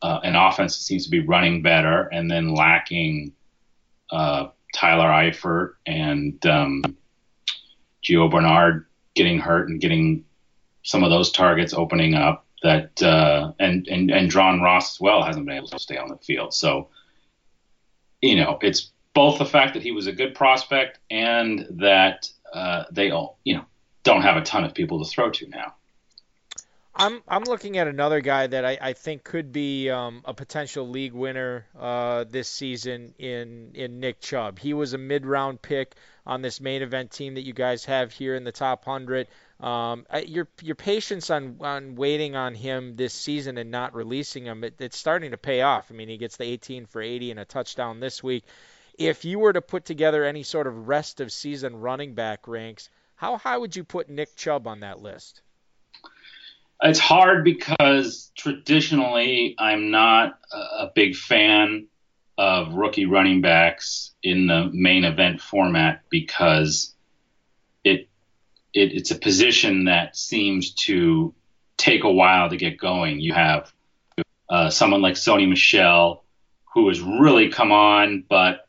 uh, 0.03 0.21
an 0.23 0.37
offense 0.37 0.77
that 0.77 0.85
seems 0.85 1.05
to 1.05 1.11
be 1.11 1.21
running 1.21 1.63
better, 1.63 2.03
and 2.03 2.31
then 2.31 2.55
lacking 2.55 3.33
uh, 4.11 4.49
Tyler 4.75 5.09
Eifert 5.09 5.75
and 5.87 6.45
um, 6.47 6.83
Gio 8.03 8.31
Bernard 8.31 8.87
getting 9.15 9.39
hurt 9.39 9.69
and 9.69 9.81
getting 9.81 10.25
some 10.83 11.03
of 11.03 11.11
those 11.11 11.31
targets 11.31 11.75
opening 11.75 12.15
up. 12.15 12.45
That 12.63 13.03
uh, 13.03 13.53
and 13.61 13.87
and 13.87 14.11
and 14.11 14.31
John 14.31 14.61
Ross 14.61 14.97
as 14.97 15.01
well 15.01 15.23
hasn't 15.23 15.47
been 15.47 15.57
able 15.57 15.69
to 15.69 15.79
stay 15.79 15.99
on 15.99 16.09
the 16.09 16.17
field. 16.17 16.55
So 16.55 16.89
you 18.23 18.37
know 18.37 18.59
it's 18.63 18.91
both 19.13 19.39
the 19.39 19.45
fact 19.45 19.75
that 19.75 19.83
he 19.83 19.93
was 19.93 20.07
a 20.07 20.13
good 20.13 20.35
prospect 20.35 20.99
and 21.11 21.67
that 21.71 22.29
uh, 22.53 22.85
they 22.91 23.11
all 23.11 23.39
you 23.45 23.57
know 23.57 23.65
don't 24.05 24.23
have 24.23 24.37
a 24.37 24.43
ton 24.43 24.65
of 24.65 24.75
people 24.75 25.05
to 25.05 25.11
throw 25.11 25.31
to 25.31 25.49
now. 25.49 25.75
I'm 26.99 27.23
I'm 27.29 27.45
looking 27.45 27.77
at 27.77 27.89
another 27.89 28.23
guy 28.23 28.47
that 28.47 28.65
I, 28.65 28.79
I 28.81 28.93
think 28.95 29.23
could 29.23 29.53
be 29.53 29.91
um, 29.91 30.23
a 30.25 30.33
potential 30.33 30.89
league 30.89 31.13
winner 31.13 31.67
uh, 31.79 32.25
this 32.25 32.49
season 32.49 33.15
in 33.19 33.73
in 33.75 34.01
Nick 34.01 34.21
Chubb. 34.21 34.59
He 34.59 34.73
was 34.73 34.95
a 34.95 34.99
mid 34.99 35.27
round 35.27 35.61
pick 35.61 35.95
on 36.27 36.41
this 36.41 36.59
main 36.59 36.81
event 36.81 37.11
team 37.11 37.35
that 37.35 37.45
you 37.45 37.53
guys 37.53 37.85
have 37.85 38.13
here 38.13 38.35
in 38.35 38.45
the 38.45 38.53
top 38.53 38.87
hundred. 38.87 39.29
Um, 39.61 40.07
your 40.25 40.49
your 40.63 40.75
patience 40.75 41.29
on 41.29 41.59
on 41.61 41.97
waiting 41.97 42.35
on 42.35 42.55
him 42.55 42.97
this 42.97 43.13
season 43.13 43.59
and 43.59 43.71
not 43.71 43.95
releasing 43.95 44.47
him, 44.47 44.65
it, 44.65 44.77
it's 44.79 44.97
starting 44.97 45.33
to 45.33 45.39
pay 45.39 45.61
off. 45.61 45.89
I 45.91 45.95
mean, 45.95 46.09
he 46.09 46.17
gets 46.17 46.39
the 46.39 46.45
18 46.45 46.87
for 46.87 47.03
80 47.03 47.33
and 47.33 47.41
a 47.41 47.45
touchdown 47.45 48.01
this 48.01 48.23
week. 48.23 48.45
If 48.99 49.27
you 49.27 49.39
were 49.39 49.53
to 49.53 49.61
put 49.61 49.85
together 49.85 50.25
any 50.25 50.45
sort 50.45 50.67
of 50.67 50.89
rest 50.89 51.21
of 51.21 51.31
season 51.31 51.77
running 51.77 52.15
back 52.15 52.49
ranks, 52.49 52.89
how 53.17 53.37
high 53.37 53.59
would 53.59 53.77
you 53.77 53.85
put 53.85 54.09
Nick 54.09 54.35
Chubb 54.35 54.67
on 54.67 54.81
that 54.81 55.03
list? 55.03 55.43
It's 56.83 56.99
hard 56.99 57.45
because 57.45 58.31
traditionally 58.37 59.55
I'm 59.59 59.91
not 59.91 60.39
a 60.53 60.91
big 60.95 61.17
fan 61.17 61.87
of 62.39 62.75
rookie 62.75 63.07
running 63.07 63.41
backs 63.41 64.15
in 64.23 64.47
the 64.47 64.69
main 64.73 65.05
event 65.05 65.41
format 65.41 66.03
because 66.11 66.95
it, 67.83 68.09
it 68.75 68.93
it's 68.93 69.11
a 69.11 69.19
position 69.19 69.85
that 69.85 70.17
seems 70.17 70.73
to 70.73 71.35
take 71.79 72.05
a 72.05 72.13
while 72.13 72.51
to 72.51 72.57
get 72.57 72.79
going. 72.79 73.21
You 73.21 73.33
have 73.33 73.73
uh, 74.49 74.71
someone 74.71 75.01
like 75.01 75.15
Sony 75.15 75.49
Michel 75.49 76.25
who 76.75 76.89
has 76.89 77.01
really 77.01 77.49
come 77.49 77.73
on, 77.73 78.25
but 78.29 78.69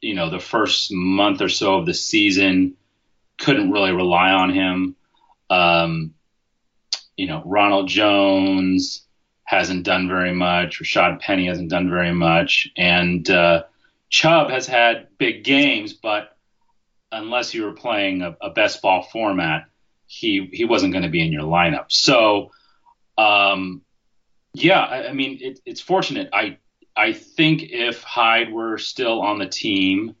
you 0.00 0.14
know 0.14 0.30
the 0.30 0.38
first 0.38 0.92
month 0.92 1.40
or 1.42 1.48
so 1.48 1.78
of 1.78 1.86
the 1.86 1.94
season 1.94 2.76
couldn't 3.38 3.72
really 3.72 3.92
rely 3.92 4.30
on 4.30 4.50
him. 4.54 4.96
Um, 5.50 6.13
you 7.16 7.26
know, 7.26 7.42
Ronald 7.44 7.88
Jones 7.88 9.06
hasn't 9.44 9.84
done 9.84 10.08
very 10.08 10.32
much. 10.32 10.80
Rashaad 10.80 11.20
Penny 11.20 11.46
hasn't 11.46 11.70
done 11.70 11.90
very 11.90 12.12
much, 12.12 12.70
and 12.76 13.28
uh, 13.30 13.64
Chubb 14.08 14.50
has 14.50 14.66
had 14.66 15.08
big 15.18 15.44
games, 15.44 15.92
but 15.92 16.36
unless 17.12 17.54
you 17.54 17.64
were 17.64 17.72
playing 17.72 18.22
a, 18.22 18.36
a 18.40 18.50
best 18.50 18.82
ball 18.82 19.02
format, 19.02 19.66
he 20.06 20.48
he 20.52 20.64
wasn't 20.64 20.92
going 20.92 21.04
to 21.04 21.10
be 21.10 21.24
in 21.24 21.32
your 21.32 21.42
lineup. 21.42 21.86
So, 21.88 22.50
um, 23.16 23.82
yeah, 24.52 24.80
I, 24.80 25.08
I 25.08 25.12
mean, 25.12 25.38
it, 25.40 25.60
it's 25.64 25.80
fortunate. 25.80 26.30
I 26.32 26.58
I 26.96 27.12
think 27.12 27.62
if 27.62 28.02
Hyde 28.02 28.52
were 28.52 28.78
still 28.78 29.20
on 29.20 29.38
the 29.38 29.46
team, 29.46 30.14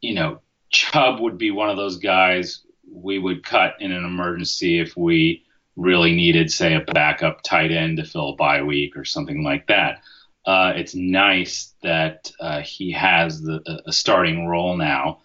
you 0.00 0.14
know, 0.14 0.40
Chubb 0.70 1.20
would 1.20 1.38
be 1.38 1.50
one 1.50 1.70
of 1.70 1.76
those 1.76 1.96
guys 1.96 2.62
we 2.92 3.18
would 3.18 3.44
cut 3.44 3.74
in 3.80 3.92
an 3.92 4.04
emergency 4.04 4.80
if 4.80 4.96
we 4.96 5.44
really 5.76 6.14
needed, 6.14 6.50
say, 6.50 6.74
a 6.74 6.80
backup 6.80 7.42
tight 7.42 7.70
end 7.70 7.98
to 7.98 8.04
fill 8.04 8.30
a 8.30 8.36
bye 8.36 8.62
week 8.62 8.96
or 8.96 9.04
something 9.04 9.42
like 9.42 9.66
that. 9.68 10.02
Uh, 10.44 10.72
it's 10.76 10.94
nice 10.94 11.74
that 11.82 12.32
uh, 12.40 12.60
he 12.60 12.90
has 12.92 13.40
the, 13.42 13.82
a 13.86 13.92
starting 13.92 14.46
role 14.46 14.76
now. 14.76 15.20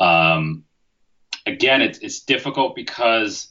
Um, 0.00 0.64
again, 1.46 1.82
it's, 1.82 1.98
it's 1.98 2.20
difficult 2.20 2.74
because 2.74 3.48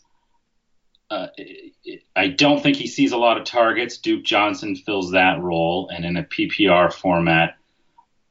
uh, 1.09 1.27
it, 1.37 1.73
it, 1.83 2.03
I 2.15 2.27
don't 2.29 2.63
think 2.63 2.77
he 2.77 2.87
sees 2.87 3.11
a 3.11 3.17
lot 3.17 3.37
of 3.37 3.43
targets. 3.43 3.97
Duke 3.97 4.23
Johnson 4.23 4.75
fills 4.75 5.11
that 5.11 5.41
role, 5.41 5.89
and 5.89 6.05
in 6.05 6.17
a 6.17 6.23
PPR 6.23 6.91
format, 6.91 7.57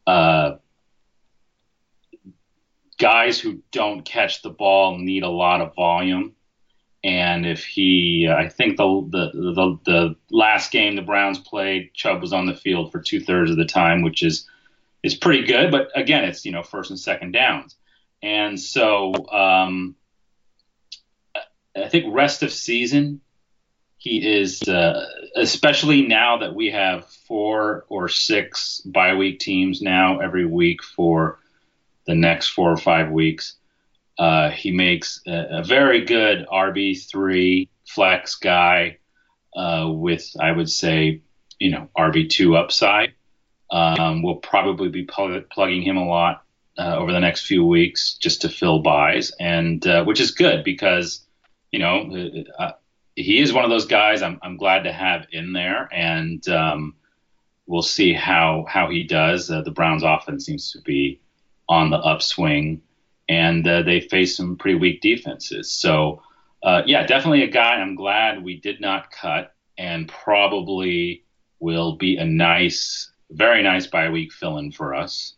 uh, 0.06 0.56
guys 3.00 3.40
who 3.40 3.62
don't 3.72 4.04
catch 4.04 4.42
the 4.42 4.50
ball 4.50 4.98
need 4.98 5.24
a 5.24 5.28
lot 5.28 5.60
of 5.60 5.74
volume. 5.74 6.36
And 7.02 7.46
if 7.46 7.64
he, 7.64 8.28
I 8.30 8.48
think 8.48 8.76
the, 8.76 8.84
the 9.10 9.30
the 9.32 9.78
the 9.84 10.16
last 10.30 10.70
game 10.70 10.96
the 10.96 11.02
Browns 11.02 11.38
played, 11.38 11.94
Chubb 11.94 12.20
was 12.20 12.34
on 12.34 12.44
the 12.46 12.54
field 12.54 12.92
for 12.92 13.00
two 13.00 13.20
thirds 13.20 13.50
of 13.50 13.56
the 13.56 13.64
time, 13.64 14.02
which 14.02 14.22
is 14.22 14.46
is 15.02 15.14
pretty 15.14 15.46
good. 15.46 15.70
But 15.70 15.88
again, 15.94 16.24
it's 16.24 16.44
you 16.44 16.52
know 16.52 16.62
first 16.62 16.90
and 16.90 17.00
second 17.00 17.32
downs, 17.32 17.74
and 18.22 18.60
so 18.60 19.14
um, 19.30 19.96
I 21.74 21.88
think 21.88 22.14
rest 22.14 22.42
of 22.42 22.52
season 22.52 23.22
he 23.96 24.26
is, 24.26 24.62
uh, 24.62 25.06
especially 25.36 26.06
now 26.06 26.38
that 26.38 26.54
we 26.54 26.70
have 26.70 27.06
four 27.06 27.84
or 27.88 28.08
six 28.08 28.80
bye 28.80 29.14
week 29.14 29.40
teams 29.40 29.82
now 29.82 30.20
every 30.20 30.46
week 30.46 30.82
for 30.82 31.39
the 32.10 32.16
next 32.16 32.48
four 32.48 32.72
or 32.72 32.76
five 32.76 33.10
weeks. 33.10 33.54
Uh, 34.18 34.50
he 34.50 34.72
makes 34.72 35.22
a, 35.26 35.60
a, 35.60 35.64
very 35.64 36.04
good 36.04 36.44
RB3 36.52 37.68
flex 37.86 38.34
guy 38.34 38.98
uh, 39.56 39.88
with, 39.88 40.28
I 40.38 40.50
would 40.50 40.68
say, 40.68 41.22
you 41.60 41.70
know, 41.70 41.88
RB2 41.96 42.58
upside. 42.58 43.14
Um, 43.70 44.22
we'll 44.22 44.36
probably 44.36 44.88
be 44.88 45.04
plug- 45.04 45.48
plugging 45.50 45.82
him 45.82 45.96
a 45.96 46.04
lot 46.04 46.42
uh, 46.76 46.96
over 46.96 47.12
the 47.12 47.20
next 47.20 47.46
few 47.46 47.64
weeks 47.64 48.14
just 48.14 48.42
to 48.42 48.48
fill 48.48 48.80
byes, 48.82 49.32
and 49.38 49.86
uh, 49.86 50.04
which 50.04 50.20
is 50.20 50.32
good 50.32 50.64
because, 50.64 51.24
you 51.70 51.78
know, 51.78 52.44
uh, 52.58 52.72
he 53.14 53.38
is 53.40 53.52
one 53.52 53.64
of 53.64 53.70
those 53.70 53.86
guys 53.86 54.20
I'm, 54.20 54.40
I'm 54.42 54.56
glad 54.56 54.82
to 54.82 54.92
have 54.92 55.26
in 55.30 55.52
there, 55.52 55.88
and 55.92 56.46
um, 56.48 56.96
we'll 57.66 57.82
see 57.82 58.12
how 58.12 58.66
how 58.68 58.90
he 58.90 59.04
does. 59.04 59.48
Uh, 59.48 59.62
the 59.62 59.70
Browns' 59.70 60.02
offense 60.02 60.44
seems 60.44 60.72
to 60.72 60.80
be 60.80 61.20
on 61.70 61.90
the 61.90 61.96
upswing, 61.98 62.82
and 63.28 63.66
uh, 63.66 63.82
they 63.82 64.00
face 64.00 64.36
some 64.36 64.56
pretty 64.56 64.76
weak 64.76 65.00
defenses. 65.00 65.70
So, 65.72 66.20
uh, 66.64 66.82
yeah, 66.84 67.06
definitely 67.06 67.44
a 67.44 67.50
guy 67.50 67.76
I'm 67.76 67.94
glad 67.94 68.42
we 68.42 68.60
did 68.60 68.80
not 68.80 69.10
cut, 69.12 69.54
and 69.78 70.08
probably 70.08 71.24
will 71.60 71.96
be 71.96 72.16
a 72.16 72.24
nice, 72.24 73.12
very 73.30 73.62
nice 73.62 73.86
bye 73.86 74.10
week 74.10 74.32
fill 74.32 74.58
in 74.58 74.72
for 74.72 74.94
us. 74.94 75.36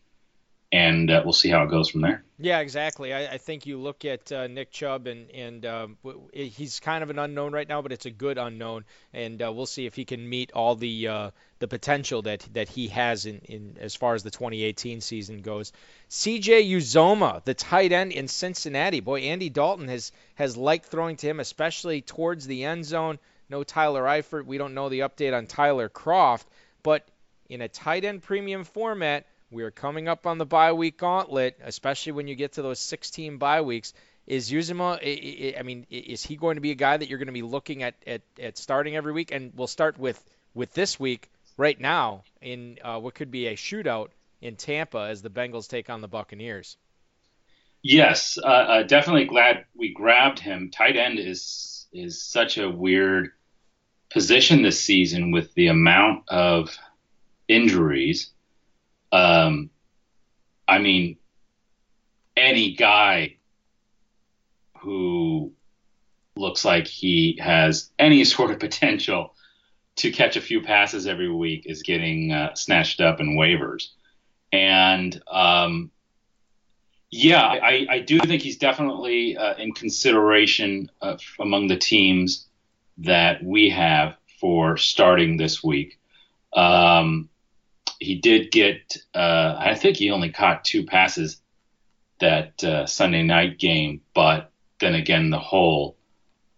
And 0.73 1.11
uh, 1.11 1.21
we'll 1.23 1.35
see 1.35 1.51
how 1.51 1.63
it 1.65 1.71
goes 1.71 1.91
from 1.91 2.01
there. 2.01 2.25
Yeah, 2.39 2.61
exactly. 2.61 3.13
I, 3.13 3.35
I 3.35 3.39
think 3.39 3.67
you 3.67 3.77
look 3.77 4.07
at 4.07 4.33
uh, 4.33 4.47
Nick 4.47 4.71
Chubb, 4.71 5.07
and 5.07 5.31
and 5.31 5.67
um, 5.67 5.99
he's 6.33 6.81
kind 6.81 7.03
of 7.03 7.11
an 7.11 7.19
unknown 7.19 7.53
right 7.53 7.69
now, 7.69 7.83
but 7.83 7.93
it's 7.93 8.07
a 8.07 8.11
good 8.11 8.39
unknown, 8.39 8.87
and 9.13 9.43
uh, 9.43 9.53
we'll 9.53 9.67
see 9.67 9.85
if 9.85 9.95
he 9.95 10.07
can 10.07 10.27
meet 10.27 10.51
all 10.53 10.75
the 10.75 11.09
uh, 11.09 11.31
the 11.59 11.69
potential 11.69 12.23
that 12.23 12.49
that 12.55 12.71
he 12.71 12.89
has 12.89 13.27
in, 13.27 13.41
in 13.45 13.77
as 13.81 13.95
far 13.95 14.15
as 14.15 14.23
the 14.23 14.31
2018 14.31 15.03
season 15.03 15.43
goes. 15.43 15.73
C.J. 16.09 16.65
Uzomah, 16.65 17.45
the 17.45 17.55
tight 17.55 17.93
end 17.93 18.13
in 18.13 18.27
Cincinnati, 18.27 19.01
boy, 19.01 19.21
Andy 19.21 19.51
Dalton 19.51 19.89
has 19.89 20.11
has 20.37 20.57
liked 20.57 20.87
throwing 20.87 21.17
to 21.17 21.29
him, 21.29 21.39
especially 21.39 22.01
towards 22.01 22.47
the 22.47 22.65
end 22.65 22.87
zone. 22.87 23.19
No 23.51 23.63
Tyler 23.63 24.05
Eifert. 24.05 24.47
We 24.47 24.57
don't 24.57 24.73
know 24.73 24.89
the 24.89 25.01
update 25.01 25.37
on 25.37 25.47
Tyler 25.47 25.91
Kroft, 25.91 26.47
but 26.83 27.07
in 27.51 27.61
a 27.61 27.69
tight 27.69 28.07
end 28.07 28.23
premium 28.23 28.65
format 28.65 29.27
we 29.53 29.63
are 29.63 29.71
coming 29.71 30.09
up 30.09 30.27
on 30.27 30.39
the 30.39 30.47
bye 30.47 30.73
week 30.73 30.99
gauntlet, 30.99 31.59
especially 31.63 32.13
when 32.13 32.27
you 32.27 32.35
get 32.35 32.53
to 32.55 32.63
those 32.63 32.81
16 32.81 33.39
bye 33.39 33.61
weeks. 33.61 33.93
Is 34.27 34.51
Uzomah, 34.51 35.59
I 35.59 35.63
mean, 35.63 35.87
is 35.91 36.25
he 36.25 36.37
going 36.37 36.55
to 36.55 36.61
be 36.61 36.71
a 36.71 36.77
guy 36.77 36.97
that 36.97 37.09
you're 37.09 37.19
going 37.19 37.27
to 37.27 37.33
be 37.33 37.43
looking 37.43 37.83
at, 37.83 37.95
at, 38.07 38.23
at 38.41 38.57
starting 38.57 38.97
every 38.97 39.13
week? 39.13 39.33
And 39.33 39.53
we'll 39.55 39.67
start 39.67 39.99
with, 39.99 40.23
with 40.55 40.73
this 40.75 40.99
week 40.99 41.29
right 41.57 41.79
now 41.79 42.23
in 42.41 42.79
uh, 42.83 42.99
what 43.01 43.15
could 43.15 43.31
be 43.31 43.49
a 43.49 43.57
shootout 43.57 44.09
in 44.41 44.57
Tampa 44.57 45.09
as 45.11 45.23
the 45.23 45.31
Bengals 45.31 45.69
take 45.69 45.91
on 45.91 46.01
the 46.01 46.09
Buccaneers. 46.09 46.77
Yes, 47.83 48.39
uh, 48.43 48.47
uh, 48.47 48.83
definitely 48.85 49.25
glad 49.25 49.65
we 49.75 49.93
grabbed 49.93 50.39
him. 50.39 50.71
Tight 50.71 50.97
end 50.97 51.19
is 51.19 51.89
is 51.93 52.23
such 52.23 52.57
a 52.57 52.71
weird 52.71 53.33
position 54.09 54.63
this 54.63 54.83
season 54.83 55.31
with 55.31 55.53
the 55.55 55.67
amount 55.67 56.29
of 56.29 56.75
injuries 57.49 58.31
um, 59.13 59.71
I 60.67 60.79
mean, 60.79 61.19
any 62.37 62.75
guy 62.75 63.37
who 64.79 65.53
looks 66.35 66.65
like 66.65 66.87
he 66.87 67.39
has 67.41 67.91
any 67.99 68.25
sort 68.25 68.51
of 68.51 68.59
potential 68.59 69.35
to 69.97 70.11
catch 70.11 70.37
a 70.37 70.41
few 70.41 70.63
passes 70.63 71.07
every 71.07 71.31
week 71.31 71.65
is 71.67 71.83
getting 71.83 72.33
uh, 72.33 72.55
snatched 72.55 73.01
up 73.01 73.21
in 73.21 73.37
waivers. 73.37 73.89
And 74.51 75.21
um, 75.31 75.91
yeah, 77.11 77.43
I, 77.43 77.87
I, 77.91 77.99
do 78.01 78.19
think 78.21 78.41
he's 78.43 78.57
definitely 78.57 79.37
uh, 79.37 79.55
in 79.57 79.73
consideration 79.73 80.91
uh, 81.03 81.19
among 81.39 81.69
the 81.69 81.77
teams 81.77 82.49
that 82.99 83.43
we 83.43 83.69
have 83.71 84.17
for 84.41 84.79
starting 84.79 85.37
this 85.37 85.63
week. 85.63 85.99
Um, 86.55 87.29
he 88.03 88.17
did 88.17 88.51
get, 88.51 88.97
uh, 89.15 89.57
I 89.59 89.75
think 89.75 89.97
he 89.97 90.11
only 90.11 90.31
caught 90.31 90.65
two 90.65 90.85
passes 90.85 91.41
that 92.21 92.63
uh, 92.63 92.87
Sunday 92.87 93.23
night 93.23 93.59
game, 93.59 94.01
but 94.15 94.51
then 94.81 94.95
again, 94.95 95.31
the 95.31 95.39
whole 95.39 95.97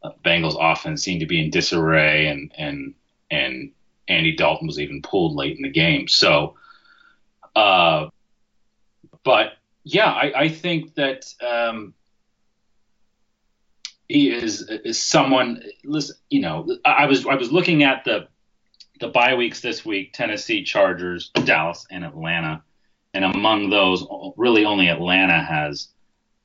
uh, 0.02 0.10
Bengals 0.24 0.56
offense 0.58 1.02
seemed 1.02 1.20
to 1.20 1.26
be 1.26 1.42
in 1.42 1.50
disarray, 1.50 2.26
and 2.26 2.52
and 2.56 2.94
and 3.30 3.72
Andy 4.08 4.36
Dalton 4.36 4.66
was 4.66 4.78
even 4.78 5.02
pulled 5.02 5.34
late 5.34 5.56
in 5.56 5.62
the 5.62 5.70
game. 5.70 6.08
So, 6.08 6.54
uh, 7.56 8.08
but 9.22 9.54
yeah, 9.84 10.10
I, 10.10 10.32
I 10.36 10.48
think 10.48 10.94
that 10.94 11.32
um, 11.40 11.94
he 14.08 14.30
is 14.30 14.62
is 14.62 15.02
someone. 15.02 15.62
Listen, 15.84 16.16
you 16.28 16.40
know, 16.40 16.76
I 16.84 17.06
was 17.06 17.26
I 17.26 17.36
was 17.36 17.52
looking 17.52 17.82
at 17.82 18.04
the 18.04 18.28
the 19.00 19.08
bye 19.08 19.34
weeks 19.34 19.60
this 19.60 19.84
week 19.84 20.12
Tennessee, 20.12 20.62
Chargers, 20.62 21.30
Dallas, 21.44 21.86
and 21.90 22.04
Atlanta. 22.04 22.62
And 23.12 23.24
among 23.24 23.70
those, 23.70 24.04
really 24.36 24.64
only 24.64 24.88
Atlanta 24.88 25.40
has 25.40 25.88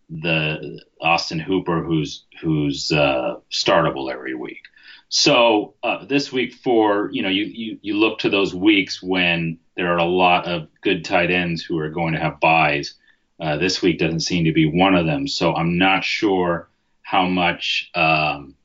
the 0.09 0.81
Austin 1.01 1.39
Hooper, 1.39 1.83
who's 1.83 2.25
who's 2.41 2.91
uh, 2.91 3.35
startable 3.51 4.11
every 4.11 4.35
week. 4.35 4.61
So 5.09 5.73
uh, 5.81 6.05
this 6.05 6.31
week, 6.31 6.53
for 6.53 7.09
you 7.11 7.23
know, 7.23 7.29
you, 7.29 7.45
you 7.45 7.79
you 7.81 7.97
look 7.97 8.19
to 8.19 8.29
those 8.29 8.53
weeks 8.53 9.01
when 9.01 9.59
there 9.75 9.93
are 9.93 9.97
a 9.97 10.05
lot 10.05 10.45
of 10.45 10.67
good 10.81 11.05
tight 11.05 11.31
ends 11.31 11.63
who 11.63 11.77
are 11.79 11.89
going 11.89 12.13
to 12.13 12.19
have 12.19 12.39
byes. 12.39 12.95
Uh, 13.39 13.57
this 13.57 13.81
week 13.81 13.99
doesn't 13.99 14.19
seem 14.19 14.45
to 14.45 14.51
be 14.51 14.65
one 14.65 14.95
of 14.95 15.05
them. 15.05 15.27
So 15.27 15.55
I'm 15.55 15.77
not 15.77 16.03
sure 16.03 16.69
how 17.01 17.25
much 17.25 17.89
um, 17.95 18.55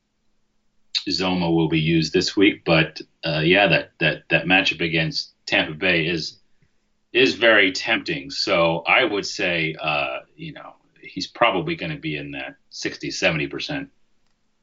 Zoma 1.09 1.53
will 1.53 1.69
be 1.69 1.79
used 1.79 2.13
this 2.13 2.35
week. 2.35 2.63
But 2.65 3.01
uh, 3.25 3.41
yeah, 3.43 3.67
that 3.67 3.91
that 3.99 4.23
that 4.29 4.45
matchup 4.45 4.81
against 4.81 5.33
Tampa 5.45 5.73
Bay 5.73 6.07
is 6.07 6.39
is 7.13 7.35
very 7.35 7.71
tempting. 7.71 8.29
So 8.29 8.83
I 8.87 9.03
would 9.03 9.25
say, 9.25 9.75
uh, 9.81 10.19
you 10.35 10.53
know, 10.53 10.75
he's 11.01 11.27
probably 11.27 11.75
going 11.75 11.91
to 11.91 11.97
be 11.97 12.17
in 12.17 12.31
that 12.31 12.55
60, 12.71 13.11
70 13.11 13.47
percent 13.47 13.89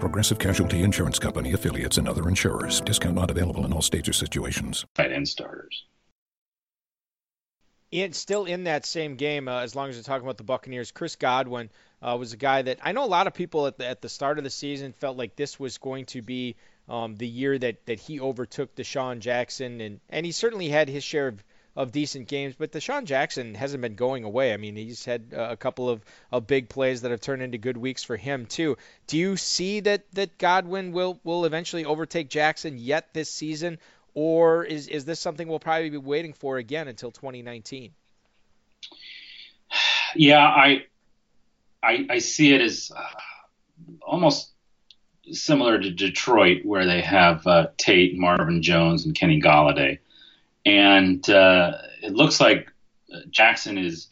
Progressive 0.00 0.38
Casualty 0.38 0.82
Insurance 0.82 1.18
Company 1.18 1.52
affiliates 1.52 1.98
and 1.98 2.08
other 2.08 2.28
insurers. 2.28 2.80
Discount 2.80 3.14
not 3.14 3.30
available 3.30 3.64
in 3.64 3.72
all 3.72 3.82
states 3.82 4.08
or 4.08 4.12
situations. 4.12 4.84
Tight 4.94 5.12
end 5.12 5.28
starters. 5.28 5.84
It's 7.90 8.18
still 8.18 8.44
in 8.44 8.64
that 8.64 8.84
same 8.84 9.16
game, 9.16 9.48
uh, 9.48 9.60
as 9.60 9.74
long 9.74 9.88
as 9.88 9.96
we're 9.96 10.02
talking 10.02 10.26
about 10.26 10.38
the 10.38 10.44
Buccaneers, 10.44 10.90
Chris 10.90 11.16
Godwin 11.16 11.70
uh, 12.02 12.16
was 12.18 12.32
a 12.32 12.36
guy 12.36 12.62
that 12.62 12.78
I 12.82 12.92
know 12.92 13.04
a 13.04 13.06
lot 13.06 13.26
of 13.26 13.34
people 13.34 13.66
at 13.66 13.78
the, 13.78 13.86
at 13.86 14.02
the 14.02 14.08
start 14.08 14.38
of 14.38 14.44
the 14.44 14.50
season 14.50 14.92
felt 14.92 15.16
like 15.16 15.36
this 15.36 15.58
was 15.58 15.78
going 15.78 16.06
to 16.06 16.20
be 16.20 16.56
um, 16.88 17.16
the 17.16 17.26
year 17.26 17.58
that, 17.58 17.86
that 17.86 17.98
he 18.00 18.20
overtook 18.20 18.74
DeSean 18.74 19.20
Jackson, 19.20 19.80
and, 19.80 20.00
and 20.08 20.26
he 20.26 20.32
certainly 20.32 20.68
had 20.68 20.88
his 20.88 21.04
share 21.04 21.28
of 21.28 21.42
of 21.76 21.92
decent 21.92 22.26
games. 22.26 22.54
But 22.58 22.72
DeSean 22.72 23.04
Jackson 23.04 23.54
hasn't 23.54 23.82
been 23.82 23.94
going 23.94 24.24
away. 24.24 24.52
I 24.54 24.56
mean, 24.56 24.76
he's 24.76 25.04
had 25.04 25.32
uh, 25.36 25.48
a 25.50 25.56
couple 25.56 25.88
of, 25.88 26.02
of 26.32 26.46
big 26.46 26.68
plays 26.68 27.02
that 27.02 27.10
have 27.10 27.20
turned 27.20 27.42
into 27.42 27.58
good 27.58 27.76
weeks 27.76 28.02
for 28.02 28.16
him 28.16 28.46
too. 28.46 28.78
Do 29.06 29.18
you 29.18 29.36
see 29.36 29.80
that 29.80 30.10
that 30.14 30.38
Godwin 30.38 30.92
will 30.92 31.20
will 31.22 31.44
eventually 31.44 31.84
overtake 31.84 32.30
Jackson 32.30 32.78
yet 32.78 33.12
this 33.12 33.30
season, 33.30 33.78
or 34.14 34.64
is 34.64 34.88
is 34.88 35.04
this 35.04 35.20
something 35.20 35.46
we'll 35.46 35.58
probably 35.58 35.90
be 35.90 35.98
waiting 35.98 36.32
for 36.32 36.56
again 36.56 36.88
until 36.88 37.10
2019? 37.10 37.92
Yeah, 40.14 40.46
I 40.46 40.84
I, 41.82 42.06
I 42.08 42.18
see 42.20 42.54
it 42.54 42.62
as 42.62 42.90
uh, 42.96 43.02
almost 44.00 44.50
similar 45.30 45.78
to 45.78 45.90
Detroit, 45.90 46.64
where 46.64 46.86
they 46.86 47.02
have 47.02 47.46
uh, 47.46 47.66
Tate, 47.76 48.16
Marvin 48.16 48.62
Jones, 48.62 49.04
and 49.04 49.14
Kenny 49.14 49.40
Golladay 49.42 49.98
and 50.66 51.30
uh, 51.30 51.78
it 52.02 52.12
looks 52.12 52.40
like 52.40 52.72
Jackson 53.30 53.78
is 53.78 54.08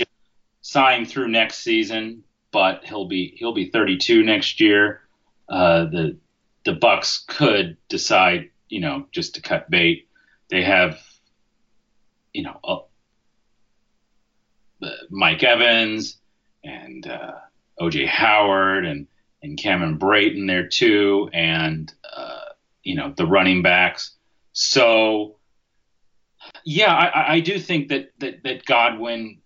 signed 0.60 1.08
through 1.08 1.28
next 1.28 1.58
season, 1.58 2.22
but 2.52 2.84
he'll 2.84 3.08
be 3.08 3.34
he'll 3.36 3.52
be 3.52 3.70
32 3.70 4.22
next 4.22 4.60
year. 4.60 5.00
Uh, 5.48 5.84
the 5.86 6.16
the 6.64 6.72
Bucs 6.72 7.26
could 7.26 7.76
decide, 7.88 8.50
you 8.68 8.80
know, 8.80 9.06
just 9.10 9.34
to 9.34 9.42
cut 9.42 9.68
bait. 9.68 10.08
They 10.48 10.62
have, 10.62 11.00
you 12.32 12.44
know, 12.44 12.60
uh, 12.62 12.78
Mike 15.10 15.42
Evans 15.42 16.18
and 16.62 17.06
uh, 17.06 17.32
OJ 17.80 18.06
Howard 18.06 18.86
and 18.86 19.08
and 19.42 19.58
Cameron 19.58 19.98
Brayton 19.98 20.46
there 20.46 20.68
too, 20.68 21.28
and 21.32 21.92
uh, 22.16 22.44
you 22.84 22.94
know 22.94 23.12
the 23.16 23.26
running 23.26 23.62
backs. 23.62 24.12
So 24.52 25.34
yeah, 26.64 26.92
I, 26.94 27.34
I 27.34 27.40
do 27.40 27.58
think 27.58 27.88
that 27.88 28.10
that, 28.18 28.42
that 28.42 28.64
Godwin, 28.64 29.40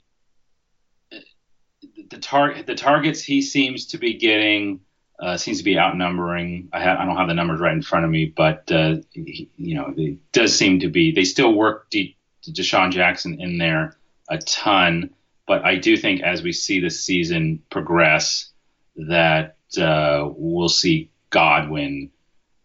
the 2.11 2.19
tar- 2.19 2.63
the 2.63 2.75
targets 2.75 3.23
he 3.23 3.43
seems 3.43 3.87
to 3.89 3.99
be 3.99 4.15
getting 4.15 4.81
uh, 5.21 5.37
seems 5.37 5.59
to 5.59 5.65
be 5.65 5.79
outnumbering. 5.79 6.69
I, 6.73 6.83
ha- 6.83 6.97
I 6.99 7.05
don't 7.05 7.17
have 7.17 7.29
the 7.29 7.35
numbers 7.35 7.61
right 7.61 7.73
in 7.73 7.83
front 7.83 8.05
of 8.05 8.11
me, 8.11 8.27
but 8.27 8.71
uh, 8.71 8.97
he, 9.13 9.51
you 9.57 9.75
know, 9.75 9.93
it 9.97 10.19
does 10.33 10.57
seem 10.57 10.81
to 10.81 10.89
be. 10.89 11.13
They 11.13 11.25
still 11.25 11.53
work 11.53 11.91
De- 11.91 12.17
DeSean 12.45 12.93
Jackson 12.93 13.41
in 13.41 13.59
there 13.59 13.97
a 14.29 14.39
ton, 14.39 15.11
but 15.47 15.65
I 15.65 15.77
do 15.77 15.97
think 15.97 16.21
as 16.21 16.43
we 16.43 16.53
see 16.53 16.81
the 16.81 16.91
season 16.91 17.63
progress, 17.71 18.51
that 18.97 19.57
uh, 19.81 20.29
we'll 20.31 20.69
see 20.69 21.11
Godwin. 21.31 22.11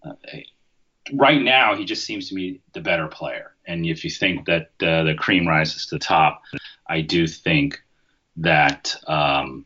Uh, 0.06 0.14
right 1.14 1.42
now, 1.42 1.76
he 1.76 1.86
just 1.86 2.06
seems 2.06 2.30
to 2.30 2.36
be 2.36 2.62
the 2.74 2.82
better 2.82 3.08
player. 3.08 3.53
And 3.66 3.86
if 3.86 4.04
you 4.04 4.10
think 4.10 4.46
that 4.46 4.72
uh, 4.82 5.04
the 5.04 5.16
cream 5.18 5.48
rises 5.48 5.86
to 5.88 5.96
the 5.96 6.00
top, 6.00 6.44
I 6.88 7.02
do 7.02 7.28
think 7.28 7.82
that 8.38 8.96
um, 9.08 9.66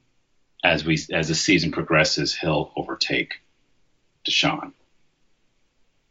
as 0.63 0.86
we 0.86 0.99
as 1.12 1.27
the 1.29 1.36
season 1.36 1.71
progresses, 1.71 2.36
he'll 2.36 2.71
overtake 2.75 3.41
DeSean. 4.25 4.73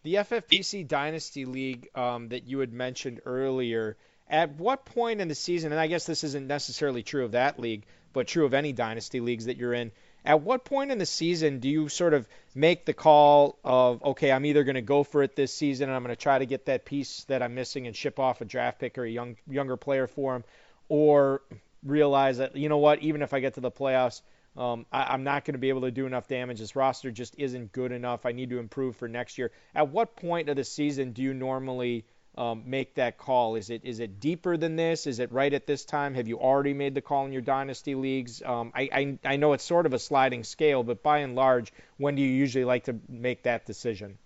The 0.02 0.14
FFPC 0.14 0.86
Dynasty 0.86 1.44
League 1.44 1.88
um, 1.94 2.28
that 2.28 2.46
you 2.46 2.60
had 2.60 2.72
mentioned 2.72 3.20
earlier. 3.24 3.96
At 4.28 4.56
what 4.56 4.84
point 4.84 5.20
in 5.20 5.28
the 5.28 5.34
season, 5.34 5.72
and 5.72 5.80
I 5.80 5.86
guess 5.86 6.06
this 6.06 6.24
isn't 6.24 6.46
necessarily 6.46 7.02
true 7.02 7.24
of 7.24 7.32
that 7.32 7.60
league, 7.60 7.84
but 8.12 8.26
true 8.26 8.44
of 8.44 8.54
any 8.54 8.72
dynasty 8.72 9.20
leagues 9.20 9.46
that 9.46 9.56
you're 9.56 9.74
in, 9.74 9.92
at 10.26 10.42
what 10.42 10.64
point 10.64 10.90
in 10.90 10.98
the 10.98 11.06
season 11.06 11.60
do 11.60 11.68
you 11.68 11.88
sort 11.88 12.12
of 12.12 12.28
make 12.54 12.84
the 12.84 12.92
call 12.92 13.58
of, 13.62 14.02
okay, 14.02 14.32
I'm 14.32 14.44
either 14.44 14.64
going 14.64 14.74
to 14.74 14.82
go 14.82 15.04
for 15.04 15.22
it 15.22 15.36
this 15.36 15.54
season 15.54 15.88
and 15.88 15.96
I'm 15.96 16.02
going 16.02 16.14
to 16.14 16.20
try 16.20 16.38
to 16.38 16.46
get 16.46 16.66
that 16.66 16.84
piece 16.84 17.24
that 17.24 17.42
I'm 17.42 17.54
missing 17.54 17.86
and 17.86 17.94
ship 17.94 18.18
off 18.18 18.40
a 18.40 18.44
draft 18.44 18.80
pick 18.80 18.98
or 18.98 19.04
a 19.04 19.10
young 19.10 19.36
younger 19.48 19.76
player 19.76 20.08
for 20.08 20.34
him, 20.34 20.44
or 20.88 21.42
realize 21.84 22.38
that 22.38 22.56
you 22.56 22.68
know 22.68 22.78
what, 22.78 23.02
even 23.02 23.22
if 23.22 23.32
I 23.32 23.40
get 23.40 23.54
to 23.54 23.60
the 23.60 23.70
playoffs, 23.70 24.20
um, 24.56 24.84
I, 24.90 25.14
am 25.14 25.22
not 25.22 25.44
going 25.44 25.54
to 25.54 25.58
be 25.58 25.68
able 25.68 25.82
to 25.82 25.90
do 25.92 26.06
enough 26.06 26.26
damage. 26.26 26.58
This 26.58 26.74
roster 26.74 27.12
just 27.12 27.36
isn't 27.38 27.72
good 27.72 27.92
enough. 27.92 28.26
I 28.26 28.32
need 28.32 28.50
to 28.50 28.58
improve 28.58 28.96
for 28.96 29.06
next 29.06 29.38
year. 29.38 29.52
At 29.74 29.88
what 29.90 30.16
point 30.16 30.48
of 30.48 30.56
the 30.56 30.64
season 30.64 31.12
do 31.12 31.22
you 31.22 31.34
normally 31.34 32.04
um, 32.36 32.62
make 32.66 32.94
that 32.94 33.18
call? 33.18 33.56
Is 33.56 33.70
it 33.70 33.82
is 33.84 34.00
it 34.00 34.20
deeper 34.20 34.56
than 34.56 34.76
this? 34.76 35.06
Is 35.06 35.20
it 35.20 35.32
right 35.32 35.52
at 35.52 35.66
this 35.66 35.84
time? 35.84 36.14
Have 36.14 36.28
you 36.28 36.38
already 36.38 36.74
made 36.74 36.94
the 36.94 37.00
call 37.00 37.24
in 37.24 37.32
your 37.32 37.42
dynasty 37.42 37.94
leagues? 37.94 38.42
Um, 38.42 38.72
I, 38.74 38.88
I 38.92 39.18
I 39.24 39.36
know 39.36 39.52
it's 39.54 39.64
sort 39.64 39.86
of 39.86 39.94
a 39.94 39.98
sliding 39.98 40.44
scale, 40.44 40.82
but 40.82 41.02
by 41.02 41.18
and 41.18 41.34
large, 41.34 41.72
when 41.96 42.14
do 42.14 42.22
you 42.22 42.28
usually 42.28 42.64
like 42.64 42.84
to 42.84 42.96
make 43.08 43.44
that 43.44 43.64
decision? 43.64 44.18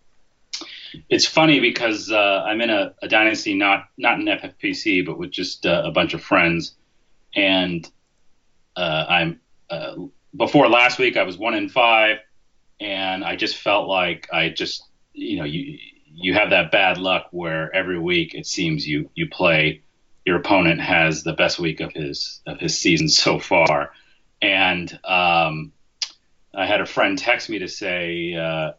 It's 1.08 1.26
funny 1.26 1.60
because 1.60 2.10
uh, 2.10 2.44
I'm 2.44 2.60
in 2.60 2.70
a, 2.70 2.94
a, 3.00 3.08
dynasty, 3.08 3.54
not 3.54 3.88
not 3.96 4.18
in 4.18 4.26
FFPC, 4.26 5.06
but 5.06 5.18
with 5.18 5.30
just 5.30 5.64
uh, 5.64 5.82
a 5.84 5.92
bunch 5.92 6.14
of 6.14 6.22
friends, 6.22 6.74
and 7.34 7.88
uh, 8.76 9.06
I'm 9.08 9.40
uh, 9.70 9.94
before 10.36 10.68
last 10.68 10.98
week 10.98 11.16
I 11.16 11.22
was 11.22 11.38
one 11.38 11.54
in 11.54 11.68
five, 11.68 12.18
and 12.80 13.24
I 13.24 13.36
just 13.36 13.56
felt 13.56 13.88
like 13.88 14.28
I 14.32 14.48
just 14.48 14.84
you 15.12 15.38
know 15.38 15.44
you 15.44 15.78
you 16.12 16.34
have 16.34 16.50
that 16.50 16.70
bad 16.70 16.98
luck 16.98 17.28
where 17.30 17.74
every 17.74 17.98
week 17.98 18.34
it 18.34 18.46
seems 18.46 18.86
you 18.86 19.10
you 19.14 19.28
play 19.28 19.82
your 20.24 20.36
opponent 20.36 20.80
has 20.80 21.22
the 21.22 21.32
best 21.32 21.58
week 21.58 21.80
of 21.80 21.92
his 21.92 22.40
of 22.46 22.58
his 22.58 22.78
season 22.78 23.08
so 23.08 23.38
far, 23.38 23.92
and 24.42 24.92
um, 25.04 25.72
I 26.54 26.66
had 26.66 26.80
a 26.80 26.86
friend 26.86 27.18
text 27.18 27.48
me 27.48 27.60
to 27.60 27.68
say, 27.68 28.34
uh, 28.34 28.72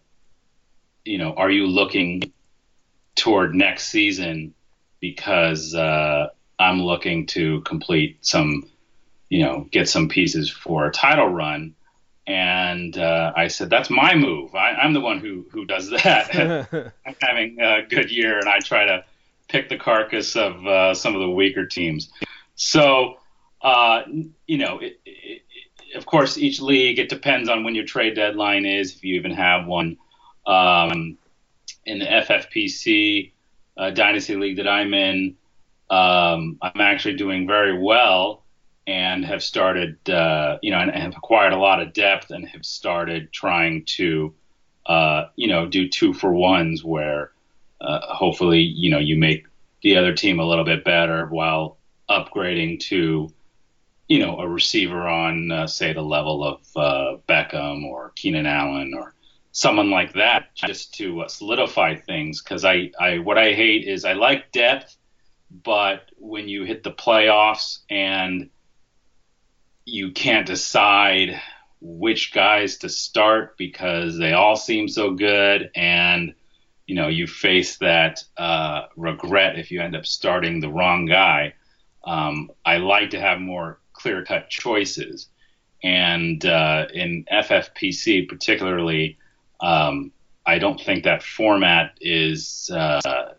you 1.03 1.17
know, 1.17 1.33
are 1.33 1.49
you 1.49 1.67
looking 1.67 2.31
toward 3.15 3.55
next 3.55 3.87
season 3.87 4.53
because 4.99 5.73
uh, 5.73 6.27
I'm 6.59 6.81
looking 6.81 7.25
to 7.27 7.61
complete 7.61 8.19
some 8.21 8.71
you 9.31 9.45
know, 9.45 9.65
get 9.71 9.87
some 9.87 10.09
pieces 10.09 10.49
for 10.49 10.85
a 10.85 10.91
title 10.91 11.29
run. 11.29 11.73
And 12.27 12.97
uh, 12.97 13.33
I 13.35 13.47
said, 13.47 13.69
that's 13.69 13.89
my 13.89 14.15
move. 14.15 14.53
I, 14.53 14.85
am 14.85 14.93
the 14.93 15.01
one 15.01 15.19
who, 15.19 15.45
who 15.51 15.65
does 15.65 15.89
that. 15.89 16.67
I'm 17.05 17.15
having 17.19 17.59
a 17.59 17.81
good 17.87 18.11
year, 18.11 18.39
and 18.39 18.47
I 18.47 18.59
try 18.59 18.85
to 18.85 19.03
pick 19.47 19.69
the 19.69 19.77
carcass 19.77 20.35
of 20.35 20.65
uh, 20.65 20.93
some 20.93 21.15
of 21.15 21.21
the 21.21 21.29
weaker 21.29 21.65
teams. 21.65 22.11
So, 22.55 23.17
uh, 23.61 24.03
you 24.47 24.57
know, 24.57 24.79
it, 24.79 24.99
it, 25.05 25.41
of 25.95 26.05
course, 26.05 26.37
each 26.37 26.61
league, 26.61 26.99
it 26.99 27.09
depends 27.09 27.49
on 27.49 27.63
when 27.63 27.75
your 27.75 27.85
trade 27.85 28.15
deadline 28.15 28.65
is, 28.65 28.95
if 28.95 29.03
you 29.03 29.15
even 29.15 29.31
have 29.31 29.65
one. 29.65 29.97
Um, 30.45 31.17
in 31.85 31.99
the 31.99 32.05
FFPC 32.05 33.31
uh, 33.77 33.89
Dynasty 33.89 34.35
League 34.35 34.57
that 34.57 34.67
I'm 34.67 34.93
in, 34.93 35.35
um, 35.89 36.57
I'm 36.61 36.79
actually 36.79 37.15
doing 37.17 37.47
very 37.47 37.77
well 37.77 38.40
and 38.87 39.23
have 39.25 39.43
started, 39.43 39.97
uh, 40.09 40.57
you 40.61 40.71
know, 40.71 40.79
and, 40.79 40.91
and, 40.91 41.03
have 41.03 41.15
acquired 41.15 41.53
a 41.53 41.57
lot 41.57 41.81
of 41.81 41.93
depth 41.93 42.31
and 42.31 42.47
have 42.47 42.65
started 42.65 43.31
trying 43.31 43.85
to, 43.85 44.33
uh, 44.85 45.25
you 45.35 45.47
know, 45.47 45.67
do 45.67 45.87
two 45.87 46.13
for 46.13 46.33
ones 46.33 46.83
where 46.83 47.31
uh, 47.79 47.99
hopefully, 48.13 48.59
you 48.59 48.89
know, 48.89 48.99
you 48.99 49.17
make 49.17 49.45
the 49.81 49.97
other 49.97 50.13
team 50.13 50.39
a 50.39 50.45
little 50.45 50.65
bit 50.65 50.83
better 50.83 51.25
while 51.27 51.77
upgrading 52.09 52.79
to, 52.79 53.31
you 54.07 54.19
know, 54.19 54.39
a 54.39 54.47
receiver 54.47 55.07
on, 55.07 55.51
uh, 55.51 55.67
say, 55.67 55.93
the 55.93 56.01
level 56.01 56.43
of 56.43 56.61
uh, 56.75 57.17
Beckham 57.27 57.85
or 57.85 58.11
Keenan 58.15 58.45
Allen 58.45 58.93
or 58.95 59.13
someone 59.51 59.89
like 59.89 60.13
that, 60.13 60.53
just 60.55 60.95
to 60.95 61.21
uh, 61.21 61.27
solidify 61.27 61.95
things. 61.95 62.41
Because 62.41 62.65
I, 62.65 62.91
I, 62.99 63.19
what 63.19 63.37
I 63.37 63.53
hate 63.53 63.87
is 63.87 64.05
I 64.05 64.13
like 64.13 64.51
depth, 64.51 64.95
but 65.63 66.09
when 66.17 66.47
you 66.47 66.63
hit 66.63 66.83
the 66.83 66.91
playoffs 66.91 67.79
and 67.89 68.49
you 69.85 70.11
can't 70.11 70.45
decide 70.45 71.41
which 71.81 72.33
guys 72.33 72.77
to 72.77 72.89
start 72.89 73.57
because 73.57 74.17
they 74.17 74.33
all 74.33 74.55
seem 74.55 74.87
so 74.87 75.11
good 75.11 75.71
and 75.75 76.35
you 76.85 76.95
know 76.95 77.07
you 77.07 77.25
face 77.25 77.77
that 77.77 78.23
uh, 78.37 78.83
regret 78.95 79.57
if 79.57 79.71
you 79.71 79.81
end 79.81 79.95
up 79.95 80.05
starting 80.05 80.59
the 80.59 80.69
wrong 80.69 81.05
guy. 81.05 81.53
Um, 82.03 82.51
i 82.65 82.77
like 82.77 83.11
to 83.11 83.19
have 83.19 83.39
more 83.39 83.79
clear 83.93 84.23
cut 84.23 84.49
choices. 84.49 85.27
And 85.83 86.45
uh, 86.45 86.87
in 86.93 87.25
ffpc 87.31 88.27
particularly 88.27 89.17
um, 89.59 90.11
i 90.45 90.59
don't 90.59 90.79
think 90.79 91.03
that 91.05 91.23
format 91.23 91.97
is 91.99 92.69
uh, 92.71 93.33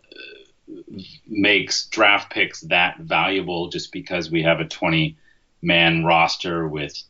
makes 1.27 1.87
draft 1.87 2.31
picks 2.31 2.61
that 2.61 2.99
valuable 2.99 3.69
just 3.69 3.91
because 3.91 4.29
we 4.29 4.43
have 4.43 4.59
a 4.59 4.65
20 4.65 5.17
man 5.63 6.03
roster 6.03 6.67
with, 6.67 7.01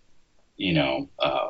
you 0.55 0.73
know, 0.73 1.09
uh, 1.19 1.49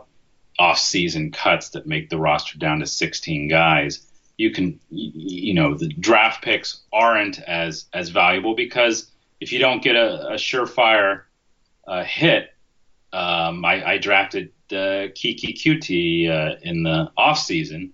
off-season 0.57 1.31
cuts 1.31 1.69
that 1.69 1.85
make 1.85 2.09
the 2.09 2.17
roster 2.17 2.57
down 2.57 2.79
to 2.79 2.85
16 2.85 3.47
guys, 3.47 4.07
you 4.37 4.51
can, 4.51 4.79
you 4.89 5.53
know, 5.53 5.75
the 5.75 5.89
draft 5.89 6.43
picks 6.43 6.81
aren't 6.91 7.39
as 7.39 7.85
as 7.93 8.09
valuable 8.09 8.55
because 8.55 9.11
if 9.39 9.51
you 9.51 9.59
don't 9.59 9.83
get 9.83 9.95
a, 9.95 10.29
a 10.29 10.33
surefire 10.33 11.23
uh, 11.87 12.03
hit, 12.03 12.53
um, 13.11 13.63
I, 13.63 13.91
I, 13.91 13.97
drafted 13.97 14.51
uh, 14.71 15.11
Keke 15.13 15.53
Coutee 15.53 16.29
uh, 16.29 16.57
in 16.61 16.83
the 16.83 17.11
off 17.15 17.37
season, 17.37 17.93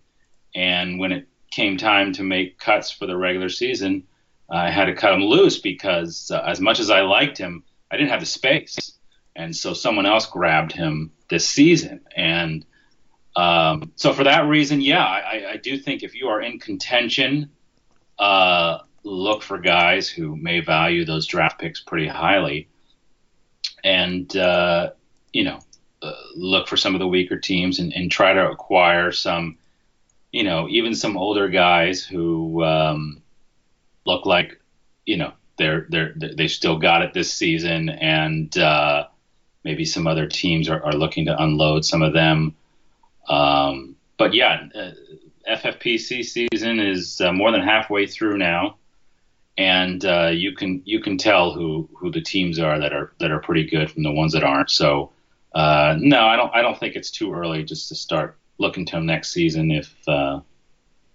and 0.55 0.99
when 0.99 1.11
it 1.11 1.27
came 1.51 1.75
time 1.75 2.13
to 2.13 2.23
make 2.23 2.59
cuts 2.59 2.91
for 2.91 3.05
the 3.05 3.17
regular 3.17 3.49
season, 3.49 4.03
I 4.49 4.69
had 4.69 4.85
to 4.85 4.95
cut 4.95 5.13
him 5.13 5.23
loose 5.23 5.59
because 5.59 6.31
uh, 6.31 6.41
as 6.47 6.61
much 6.61 6.79
as 6.79 6.89
I 6.89 7.01
liked 7.01 7.37
him, 7.37 7.63
I 7.91 7.97
didn't 7.97 8.11
have 8.11 8.21
the 8.21 8.25
space 8.25 8.98
and 9.39 9.55
so 9.55 9.73
someone 9.73 10.05
else 10.05 10.25
grabbed 10.25 10.73
him 10.73 11.11
this 11.29 11.47
season. 11.47 12.01
And 12.13 12.65
um, 13.37 13.93
so 13.95 14.11
for 14.11 14.25
that 14.25 14.47
reason, 14.47 14.81
yeah, 14.81 15.05
I, 15.05 15.51
I, 15.51 15.57
do 15.57 15.77
think 15.77 16.03
if 16.03 16.13
you 16.13 16.27
are 16.27 16.41
in 16.41 16.59
contention, 16.59 17.49
uh, 18.19 18.79
look 19.03 19.41
for 19.41 19.57
guys 19.57 20.09
who 20.09 20.35
may 20.35 20.59
value 20.59 21.05
those 21.05 21.25
draft 21.25 21.57
picks 21.57 21.79
pretty 21.79 22.07
highly, 22.07 22.67
and 23.81 24.35
uh, 24.35 24.89
you 25.31 25.45
know, 25.45 25.59
uh, 26.01 26.11
look 26.35 26.67
for 26.67 26.75
some 26.75 26.93
of 26.93 26.99
the 26.99 27.07
weaker 27.07 27.37
teams 27.37 27.79
and, 27.79 27.93
and, 27.93 28.11
try 28.11 28.33
to 28.33 28.49
acquire 28.49 29.11
some, 29.13 29.57
you 30.33 30.43
know, 30.43 30.67
even 30.69 30.93
some 30.95 31.15
older 31.15 31.47
guys 31.47 32.03
who 32.03 32.63
um, 32.65 33.21
look 34.05 34.25
like, 34.25 34.59
you 35.05 35.15
know, 35.15 35.31
they're 35.57 35.85
they're 35.89 36.13
they 36.15 36.47
still 36.49 36.77
got 36.77 37.03
it 37.03 37.13
this 37.13 37.31
season 37.31 37.89
and 37.89 38.57
uh, 38.57 39.05
maybe 39.63 39.85
some 39.85 40.07
other 40.07 40.27
teams 40.27 40.69
are, 40.69 40.83
are 40.83 40.93
looking 40.93 41.25
to 41.25 41.41
unload 41.41 41.85
some 41.85 42.01
of 42.01 42.13
them. 42.13 42.55
Um, 43.27 43.95
but 44.17 44.33
yeah, 44.33 44.67
uh, 44.75 44.91
FFPC 45.47 46.23
season 46.23 46.79
is 46.79 47.21
uh, 47.21 47.31
more 47.31 47.51
than 47.51 47.61
halfway 47.61 48.05
through 48.07 48.37
now, 48.37 48.77
and 49.57 50.03
uh, 50.05 50.31
you 50.33 50.53
can 50.53 50.81
you 50.85 51.01
can 51.01 51.17
tell 51.17 51.51
who 51.51 51.89
who 51.97 52.11
the 52.11 52.21
teams 52.21 52.59
are 52.59 52.79
that 52.79 52.93
are 52.93 53.13
that 53.19 53.31
are 53.31 53.39
pretty 53.39 53.65
good 53.65 53.89
from 53.91 54.03
the 54.03 54.11
ones 54.11 54.33
that 54.33 54.43
aren't. 54.43 54.69
So 54.69 55.11
uh, 55.53 55.95
no, 55.99 56.21
I 56.21 56.35
don't 56.35 56.53
I 56.53 56.61
don't 56.61 56.79
think 56.79 56.95
it's 56.95 57.11
too 57.11 57.33
early 57.33 57.63
just 57.63 57.89
to 57.89 57.95
start 57.95 58.37
looking 58.57 58.85
to 58.87 58.99
next 58.99 59.31
season 59.31 59.71
if 59.71 59.95
uh, 60.07 60.41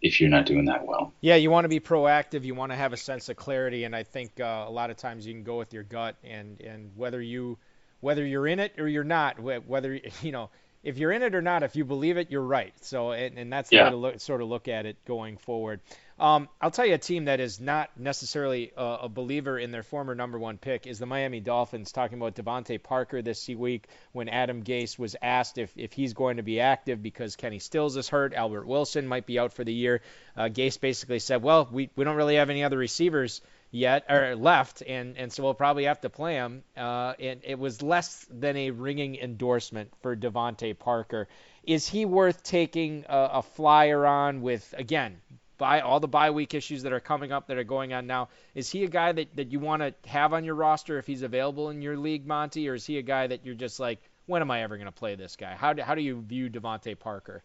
if 0.02 0.20
you're 0.20 0.30
not 0.30 0.46
doing 0.46 0.66
that 0.66 0.86
well. 0.86 1.12
Yeah, 1.20 1.36
you 1.36 1.50
want 1.50 1.64
to 1.64 1.68
be 1.68 1.80
proactive. 1.80 2.44
You 2.44 2.54
want 2.54 2.72
to 2.72 2.76
have 2.76 2.92
a 2.92 2.96
sense 2.96 3.28
of 3.28 3.36
clarity, 3.36 3.84
and 3.84 3.94
I 3.94 4.02
think 4.02 4.40
uh, 4.40 4.64
a 4.66 4.70
lot 4.70 4.90
of 4.90 4.96
times 4.96 5.26
you 5.26 5.32
can 5.32 5.44
go 5.44 5.58
with 5.58 5.72
your 5.72 5.84
gut 5.84 6.16
and 6.24 6.60
and 6.60 6.90
whether 6.96 7.20
you 7.20 7.58
whether 8.04 8.24
you're 8.24 8.46
in 8.46 8.60
it 8.60 8.78
or 8.78 8.86
you're 8.86 9.02
not, 9.02 9.40
whether 9.40 9.98
you 10.22 10.32
know 10.32 10.50
if 10.84 10.98
you're 10.98 11.12
in 11.12 11.22
it 11.22 11.34
or 11.34 11.42
not, 11.42 11.62
if 11.62 11.76
you 11.76 11.84
believe 11.84 12.18
it, 12.18 12.30
you're 12.30 12.42
right. 12.42 12.74
So, 12.82 13.12
and, 13.12 13.38
and 13.38 13.52
that's 13.52 13.70
the 13.70 13.76
yeah. 13.76 13.84
way 13.84 13.90
to 13.90 13.96
look, 13.96 14.20
sort 14.20 14.42
of 14.42 14.48
look 14.48 14.68
at 14.68 14.84
it 14.84 15.02
going 15.06 15.38
forward. 15.38 15.80
Um, 16.18 16.48
I'll 16.60 16.70
tell 16.70 16.86
you 16.86 16.94
a 16.94 16.98
team 16.98 17.24
that 17.24 17.40
is 17.40 17.58
not 17.58 17.90
necessarily 17.98 18.70
a, 18.76 18.98
a, 19.02 19.08
believer 19.08 19.58
in 19.58 19.72
their 19.72 19.82
former 19.82 20.14
number 20.14 20.38
one 20.38 20.58
pick 20.58 20.86
is 20.86 20.98
the 20.98 21.06
Miami 21.06 21.40
Dolphins. 21.40 21.90
Talking 21.90 22.18
about 22.18 22.36
DeVante 22.36 22.80
Parker 22.80 23.20
this 23.22 23.48
week 23.48 23.88
when 24.12 24.28
Adam 24.28 24.62
Gase 24.62 24.96
was 24.96 25.16
asked 25.20 25.58
if, 25.58 25.72
if 25.76 25.92
he's 25.92 26.12
going 26.12 26.36
to 26.36 26.44
be 26.44 26.60
active 26.60 27.02
because 27.02 27.34
Kenny 27.34 27.58
Stills 27.58 27.96
is 27.96 28.08
hurt, 28.08 28.32
Albert 28.32 28.66
Wilson 28.66 29.08
might 29.08 29.26
be 29.26 29.38
out 29.38 29.54
for 29.54 29.64
the 29.64 29.72
year. 29.72 30.02
Uh, 30.36 30.44
Gase 30.44 30.78
basically 30.78 31.18
said, 31.18 31.42
"Well, 31.42 31.68
we, 31.72 31.90
we 31.96 32.04
don't 32.04 32.16
really 32.16 32.36
have 32.36 32.50
any 32.50 32.62
other 32.62 32.78
receivers." 32.78 33.40
Yet 33.74 34.04
or 34.08 34.36
left, 34.36 34.82
and 34.86 35.18
and 35.18 35.32
so 35.32 35.42
we'll 35.42 35.52
probably 35.52 35.84
have 35.84 36.00
to 36.00 36.08
play 36.08 36.34
him. 36.34 36.62
Uh, 36.76 37.14
and 37.18 37.40
it 37.42 37.58
was 37.58 37.82
less 37.82 38.24
than 38.30 38.56
a 38.56 38.70
ringing 38.70 39.16
endorsement 39.16 39.90
for 40.00 40.16
DeVante 40.16 40.78
Parker. 40.78 41.26
Is 41.64 41.88
he 41.88 42.04
worth 42.04 42.44
taking 42.44 43.04
a, 43.08 43.30
a 43.34 43.42
flyer 43.42 44.06
on 44.06 44.42
with 44.42 44.74
again? 44.78 45.20
By 45.56 45.80
all 45.80 46.00
the 46.00 46.08
bye 46.08 46.30
week 46.30 46.54
issues 46.54 46.82
that 46.82 46.92
are 46.92 47.00
coming 47.00 47.30
up 47.30 47.46
that 47.46 47.58
are 47.58 47.64
going 47.64 47.92
on 47.92 48.06
now, 48.06 48.28
is 48.54 48.70
he 48.70 48.84
a 48.84 48.88
guy 48.88 49.12
that, 49.12 49.36
that 49.36 49.52
you 49.52 49.60
want 49.60 49.82
to 49.82 49.94
have 50.08 50.32
on 50.32 50.44
your 50.44 50.56
roster 50.56 50.98
if 50.98 51.06
he's 51.06 51.22
available 51.22 51.70
in 51.70 51.80
your 51.80 51.96
league, 51.96 52.26
Monty, 52.26 52.68
or 52.68 52.74
is 52.74 52.84
he 52.84 52.98
a 52.98 53.02
guy 53.02 53.28
that 53.28 53.46
you're 53.46 53.54
just 53.54 53.78
like, 53.78 54.00
when 54.26 54.42
am 54.42 54.50
I 54.50 54.62
ever 54.62 54.76
going 54.76 54.86
to 54.86 54.92
play 54.92 55.14
this 55.14 55.36
guy? 55.36 55.54
How 55.54 55.72
do, 55.72 55.82
how 55.82 55.94
do 55.94 56.02
you 56.02 56.20
view 56.22 56.50
DeVante 56.50 56.98
Parker? 56.98 57.44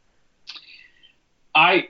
I 1.54 1.90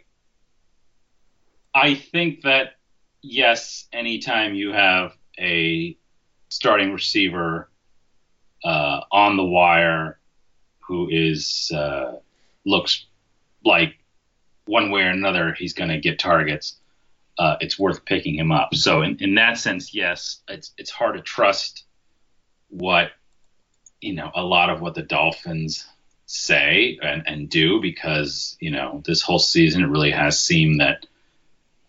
I 1.73 1.95
think 1.95 2.41
that 2.41 2.78
yes, 3.21 3.87
anytime 3.91 4.55
you 4.55 4.71
have 4.71 5.15
a 5.39 5.97
starting 6.49 6.91
receiver 6.93 7.69
uh, 8.63 9.01
on 9.11 9.37
the 9.37 9.43
wire 9.43 10.19
who 10.79 11.07
is 11.09 11.71
uh, 11.73 12.15
looks 12.65 13.05
like 13.63 13.95
one 14.65 14.91
way 14.91 15.01
or 15.01 15.09
another 15.09 15.53
he's 15.53 15.73
going 15.73 15.89
to 15.89 15.99
get 15.99 16.19
targets, 16.19 16.77
uh, 17.37 17.55
it's 17.61 17.79
worth 17.79 18.05
picking 18.05 18.35
him 18.35 18.51
up. 18.51 18.73
So 18.75 19.01
in, 19.01 19.17
in 19.19 19.35
that 19.35 19.57
sense, 19.57 19.93
yes, 19.93 20.41
it's 20.47 20.73
it's 20.77 20.91
hard 20.91 21.15
to 21.15 21.21
trust 21.21 21.85
what 22.69 23.11
you 24.01 24.13
know 24.13 24.31
a 24.35 24.43
lot 24.43 24.69
of 24.69 24.81
what 24.81 24.95
the 24.95 25.01
Dolphins 25.01 25.85
say 26.25 26.99
and, 27.01 27.23
and 27.25 27.49
do 27.49 27.81
because 27.81 28.55
you 28.59 28.69
know 28.69 29.01
this 29.05 29.21
whole 29.21 29.39
season 29.39 29.83
it 29.83 29.87
really 29.87 30.11
has 30.11 30.39
seemed 30.39 30.79
that 30.79 31.07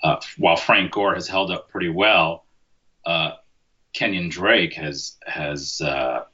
uh, 0.03 0.21
while 0.39 0.57
Frank 0.57 0.93
Gore 0.93 1.15
has 1.15 1.29
held 1.29 1.51
up 1.51 1.69
pretty 1.69 1.89
well, 1.89 2.47
uh, 3.05 3.33
Kenyan 3.95 4.31
Drake 4.31 4.75
has 4.75 5.17
has 5.27 5.81
uh, 5.81 6.25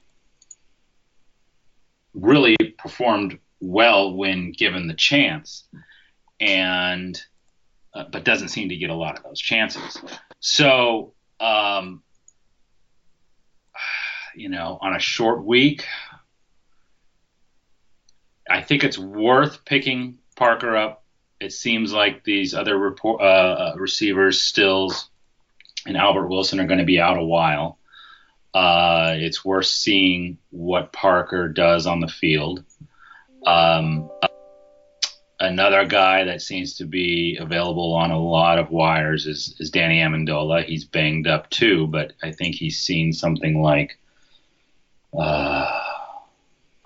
really 2.15 2.57
performed 2.79 3.39
well 3.61 4.15
when 4.15 4.53
given 4.53 4.87
the 4.87 4.95
chance, 4.95 5.65
and 6.39 7.21
uh, 7.95 8.05
but 8.13 8.25
doesn't 8.25 8.49
seem 8.49 8.69
to 8.69 8.77
get 8.77 8.91
a 8.91 8.95
lot 8.95 9.17
of 9.17 9.25
those 9.25 9.41
chances. 9.41 9.99
So, 10.41 11.15
um, 11.41 12.03
you 14.35 14.51
know, 14.51 14.79
on 14.81 14.95
a 14.95 15.01
short 15.01 15.45
week, 15.45 15.87
I 18.49 18.63
think 18.63 18.85
it's 18.85 18.99
worth 18.99 19.65
picking 19.65 20.19
Parker 20.37 20.77
up 20.77 21.06
it 21.41 21.53
seems 21.53 21.93
like 21.93 22.25
these 22.25 22.55
other 22.55 22.77
report, 22.77 23.21
uh, 23.21 23.75
receivers, 23.77 24.41
Stills 24.41 25.11
and 25.87 25.97
Albert 25.97 26.29
Wilson, 26.29 26.61
are 26.61 26.67
going 26.67 26.79
to 26.79 26.85
be 26.85 27.01
out 27.01 27.19
a 27.19 27.25
while. 27.25 27.79
Uh, 28.55 29.15
it's 29.17 29.45
worth 29.45 29.67
seeing 29.67 30.39
what 30.51 30.93
Parker 30.93 31.49
does 31.49 31.87
on 31.87 32.01
the 32.01 32.09
field. 32.09 32.65
Um, 33.47 34.11
another 35.39 35.85
guy 35.85 36.25
that 36.25 36.41
seems 36.41 36.79
to 36.79 36.87
be 36.87 37.37
available 37.39 37.93
on 37.93 38.11
a 38.11 38.19
lot 38.19 38.59
of 38.59 38.71
wires 38.71 39.27
is, 39.27 39.55
is 39.59 39.71
Danny 39.71 40.01
Amendola. 40.01 40.65
He's 40.65 40.85
banged 40.85 41.27
up 41.27 41.51
too, 41.51 41.87
but 41.87 42.15
I 42.23 42.33
think 42.33 42.55
he's 42.55 42.79
seen 42.79 43.13
something 43.13 43.61
like 43.61 43.99
uh, 45.17 45.76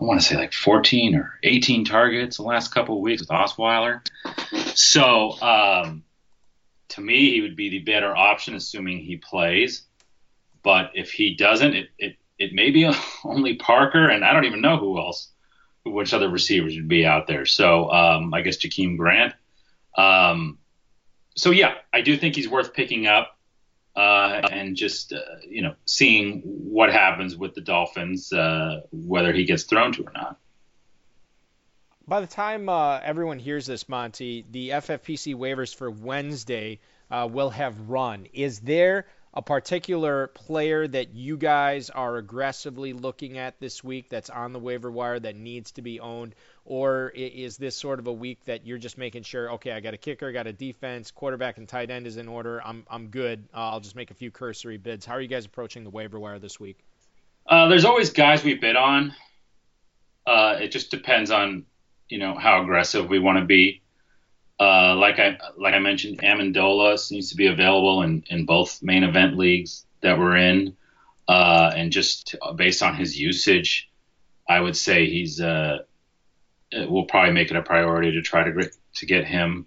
I 0.01 0.05
want 0.05 0.21
to 0.21 0.27
say 0.27 0.37
like 0.37 0.55
14 0.55 1.15
or 1.15 1.39
18 1.43 1.85
targets 1.85 2.39
the 2.39 2.43
last 2.43 2.73
couple 2.73 2.97
of 2.97 3.03
weeks 3.03 3.21
with 3.21 3.29
Osweiler. 3.29 4.01
So 4.75 5.39
um, 5.43 6.05
to 6.91 7.01
me, 7.01 7.33
he 7.33 7.43
would 7.43 7.57
be 7.57 7.69
the 7.69 7.81
better 7.81 8.17
option, 8.17 8.55
assuming 8.55 8.99
he 8.99 9.17
plays. 9.17 9.83
But 10.63 10.93
if 10.95 11.13
he 11.13 11.35
doesn't, 11.35 11.75
it, 11.75 11.89
it, 11.99 12.17
it 12.39 12.53
may 12.55 12.71
be 12.71 12.91
only 13.25 13.57
Parker, 13.57 14.09
and 14.09 14.25
I 14.25 14.33
don't 14.33 14.47
even 14.47 14.63
know 14.63 14.79
who 14.79 14.99
else, 14.99 15.31
which 15.85 16.15
other 16.15 16.31
receivers 16.31 16.77
would 16.77 16.89
be 16.89 17.05
out 17.05 17.27
there. 17.27 17.45
So 17.45 17.91
um, 17.91 18.33
I 18.33 18.41
guess 18.41 18.57
Jakeem 18.57 18.97
Grant. 18.97 19.35
Um, 19.97 20.59
so 21.37 21.51
yeah, 21.51 21.75
I 21.93 22.01
do 22.01 22.17
think 22.17 22.37
he's 22.37 22.49
worth 22.49 22.73
picking 22.73 23.07
up 23.07 23.37
uh, 24.01 24.49
and 24.51 24.77
just 24.77 25.13
uh, 25.13 25.21
you 25.47 25.61
know 25.61 25.75
seeing 25.85 26.41
what 26.41 26.91
happens 26.91 27.37
with 27.37 27.55
the 27.55 27.61
Dolphins, 27.61 28.33
uh, 28.33 28.81
whether 28.91 29.31
he 29.31 29.45
gets 29.45 29.65
thrown 29.65 29.93
to 29.93 30.05
or 30.05 30.13
not. 30.15 30.39
By 32.09 32.23
the 32.23 32.27
time 32.27 32.71
uh, 32.71 32.99
everyone 33.01 33.39
hears 33.39 33.67
this, 33.67 33.89
Monty, 33.91 34.47
the 34.51 34.71
FFPC 34.71 35.35
waivers 35.35 35.75
for 35.75 35.91
Wednesday 35.91 36.81
uh, 37.11 37.29
will 37.31 37.51
have 37.51 37.91
run. 37.91 38.27
Is 38.33 38.61
there 38.61 39.07
a 39.33 39.43
particular 39.43 40.27
player 40.29 40.89
that 40.89 41.15
you 41.15 41.37
guys 41.37 41.89
are 41.89 42.17
aggressively 42.17 42.93
looking 42.93 43.39
at 43.39 43.61
this 43.61 43.85
week 43.85 44.09
that's 44.09 44.29
on 44.29 44.53
the 44.53 44.59
waiver 44.59 44.91
wire 44.91 45.21
that 45.21 45.37
needs 45.37 45.71
to 45.73 45.83
be 45.83 46.01
owned? 46.01 46.35
Or 46.65 47.11
is 47.15 47.57
this 47.57 47.77
sort 47.77 48.01
of 48.01 48.07
a 48.07 48.13
week 48.13 48.45
that 48.47 48.67
you're 48.67 48.79
just 48.79 48.99
making 48.99 49.23
sure, 49.23 49.53
okay, 49.53 49.73
I 49.73 49.81
got 49.81 49.95
a 49.95 49.99
kicker, 49.99 50.33
got 50.33 50.47
a 50.47 50.53
defense, 50.53 51.11
quarterback 51.11 51.59
and 51.59 51.69
tight 51.69 51.91
end 51.91 52.07
is 52.07 52.17
in 52.17 52.29
order, 52.29 52.61
I'm, 52.65 52.85
I'm 52.91 53.09
good. 53.09 53.49
Uh, 53.55 53.71
I'll 53.71 53.81
just 53.81 53.97
make 53.97 54.11
a 54.11 54.15
few 54.15 54.31
cursory 54.31 54.79
bids. 54.79 55.07
How 55.07 55.15
are 55.15 55.21
you 55.21 55.29
guys 55.29 55.47
approaching 55.47 55.85
the 55.85 55.91
waiver 55.91 56.19
wire 56.19 56.39
this 56.39 56.59
week? 56.59 56.79
Uh, 57.47 57.69
there's 57.69 57.85
always 57.85 58.11
guys 58.11 58.43
we 58.45 58.55
bid 58.55 58.77
on. 58.77 59.15
Uh, 60.27 60.57
it 60.61 60.69
just 60.73 60.91
depends 60.91 61.31
on, 61.31 61.67
you 62.09 62.19
know, 62.19 62.35
how 62.35 62.63
aggressive 62.63 63.09
we 63.09 63.19
want 63.19 63.39
to 63.39 63.45
be. 63.45 63.83
Uh, 64.61 64.95
like 64.97 65.19
I 65.19 65.39
like 65.57 65.73
I 65.73 65.79
mentioned, 65.79 66.19
Amendola 66.19 66.99
seems 66.99 67.31
to 67.31 67.37
be 67.37 67.47
available 67.47 68.03
in, 68.03 68.25
in 68.29 68.45
both 68.45 68.83
main 68.83 69.05
event 69.05 69.39
leagues 69.39 69.87
that 70.03 70.19
we're 70.19 70.37
in, 70.37 70.77
uh, 71.27 71.73
and 71.75 71.91
just 71.91 72.37
based 72.57 72.83
on 72.83 72.95
his 72.95 73.19
usage, 73.19 73.91
I 74.47 74.61
would 74.61 74.77
say 74.77 75.07
he's 75.07 75.41
uh, 75.41 75.79
we'll 76.73 77.07
probably 77.07 77.33
make 77.33 77.51
it 77.51 77.57
a 77.57 77.63
priority 77.63 78.13
to 78.13 78.23
try 78.23 78.45
to 78.45 78.71
to 78.97 79.07
get 79.07 79.27
him. 79.27 79.67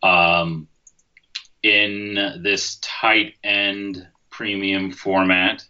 Um, 0.00 0.68
in 1.62 2.14
this 2.42 2.78
tight 2.80 3.34
end 3.42 4.06
premium 4.30 4.92
format, 4.92 5.64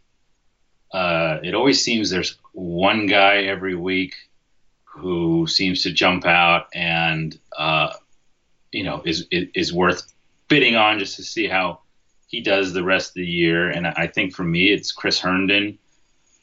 uh, 0.93 1.39
it 1.43 1.55
always 1.55 1.83
seems 1.83 2.11
there's 2.11 2.37
one 2.53 3.07
guy 3.07 3.39
every 3.45 3.75
week 3.75 4.15
who 4.85 5.47
seems 5.47 5.85
to 5.85 5.93
jump 5.93 6.27
out 6.27 6.67
and 6.75 7.39
uh, 7.57 7.93
you 8.73 8.85
know 8.85 9.03
is 9.05 9.27
is 9.31 9.73
worth 9.73 10.13
bidding 10.49 10.77
on 10.77 10.99
just 10.99 11.17
to 11.17 11.23
see 11.23 11.47
how 11.47 11.81
he 12.27 12.41
does 12.41 12.73
the 12.73 12.85
rest 12.85 13.11
of 13.11 13.15
the 13.15 13.27
year. 13.27 13.71
And 13.71 13.87
I 13.87 14.07
think 14.07 14.35
for 14.35 14.45
me, 14.45 14.73
it's 14.73 14.93
Chris 14.93 15.19
Herndon 15.19 15.79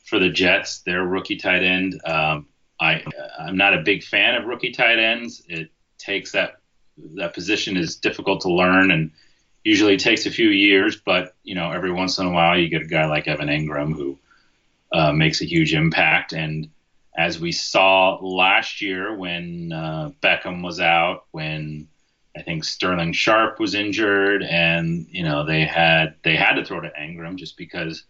for 0.03 0.19
the 0.19 0.29
Jets, 0.29 0.79
their 0.79 1.03
rookie 1.03 1.37
tight 1.37 1.63
end. 1.63 1.99
Um, 2.05 2.47
I 2.79 3.03
I'm 3.39 3.57
not 3.57 3.73
a 3.73 3.81
big 3.81 4.03
fan 4.03 4.35
of 4.35 4.45
rookie 4.45 4.71
tight 4.71 4.99
ends. 4.99 5.43
It 5.47 5.69
takes 5.97 6.31
that 6.33 6.59
that 7.15 7.33
position 7.33 7.77
is 7.77 7.95
difficult 7.95 8.41
to 8.41 8.49
learn 8.49 8.91
and 8.91 9.11
usually 9.63 9.97
takes 9.97 10.25
a 10.25 10.31
few 10.31 10.49
years. 10.49 10.95
But 10.97 11.35
you 11.43 11.55
know, 11.55 11.71
every 11.71 11.91
once 11.91 12.17
in 12.17 12.25
a 12.25 12.31
while, 12.31 12.57
you 12.57 12.69
get 12.69 12.81
a 12.81 12.87
guy 12.87 13.05
like 13.05 13.27
Evan 13.27 13.49
Engram 13.49 13.93
who 13.93 14.17
uh, 14.91 15.11
makes 15.11 15.41
a 15.41 15.45
huge 15.45 15.73
impact. 15.73 16.33
And 16.33 16.69
as 17.17 17.39
we 17.39 17.51
saw 17.51 18.17
last 18.21 18.81
year 18.81 19.15
when 19.15 19.71
uh, 19.71 20.11
Beckham 20.21 20.63
was 20.63 20.79
out, 20.79 21.25
when 21.31 21.87
I 22.37 22.43
think 22.43 22.63
Sterling 22.63 23.13
Sharp 23.13 23.59
was 23.59 23.73
injured, 23.73 24.43
and 24.43 25.07
you 25.09 25.23
know 25.23 25.45
they 25.45 25.65
had 25.65 26.15
they 26.23 26.35
had 26.35 26.53
to 26.53 26.65
throw 26.65 26.79
to 26.79 26.91
Engram 26.91 27.35
just 27.35 27.57
because 27.57 28.03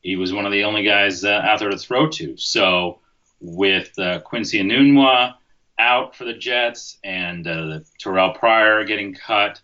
he 0.00 0.16
was 0.16 0.32
one 0.32 0.46
of 0.46 0.52
the 0.52 0.64
only 0.64 0.84
guys 0.84 1.22
uh, 1.22 1.42
out 1.44 1.58
there 1.58 1.70
to 1.70 1.76
throw 1.76 2.08
to. 2.08 2.36
So 2.38 3.00
with 3.40 3.96
uh, 3.98 4.20
Quincy 4.20 4.60
Enunwa 4.60 5.34
out 5.78 6.16
for 6.16 6.24
the 6.24 6.32
Jets 6.32 6.98
and 7.04 7.46
uh, 7.46 7.80
Terrell 8.00 8.32
Pryor 8.32 8.84
getting 8.84 9.14
cut, 9.14 9.60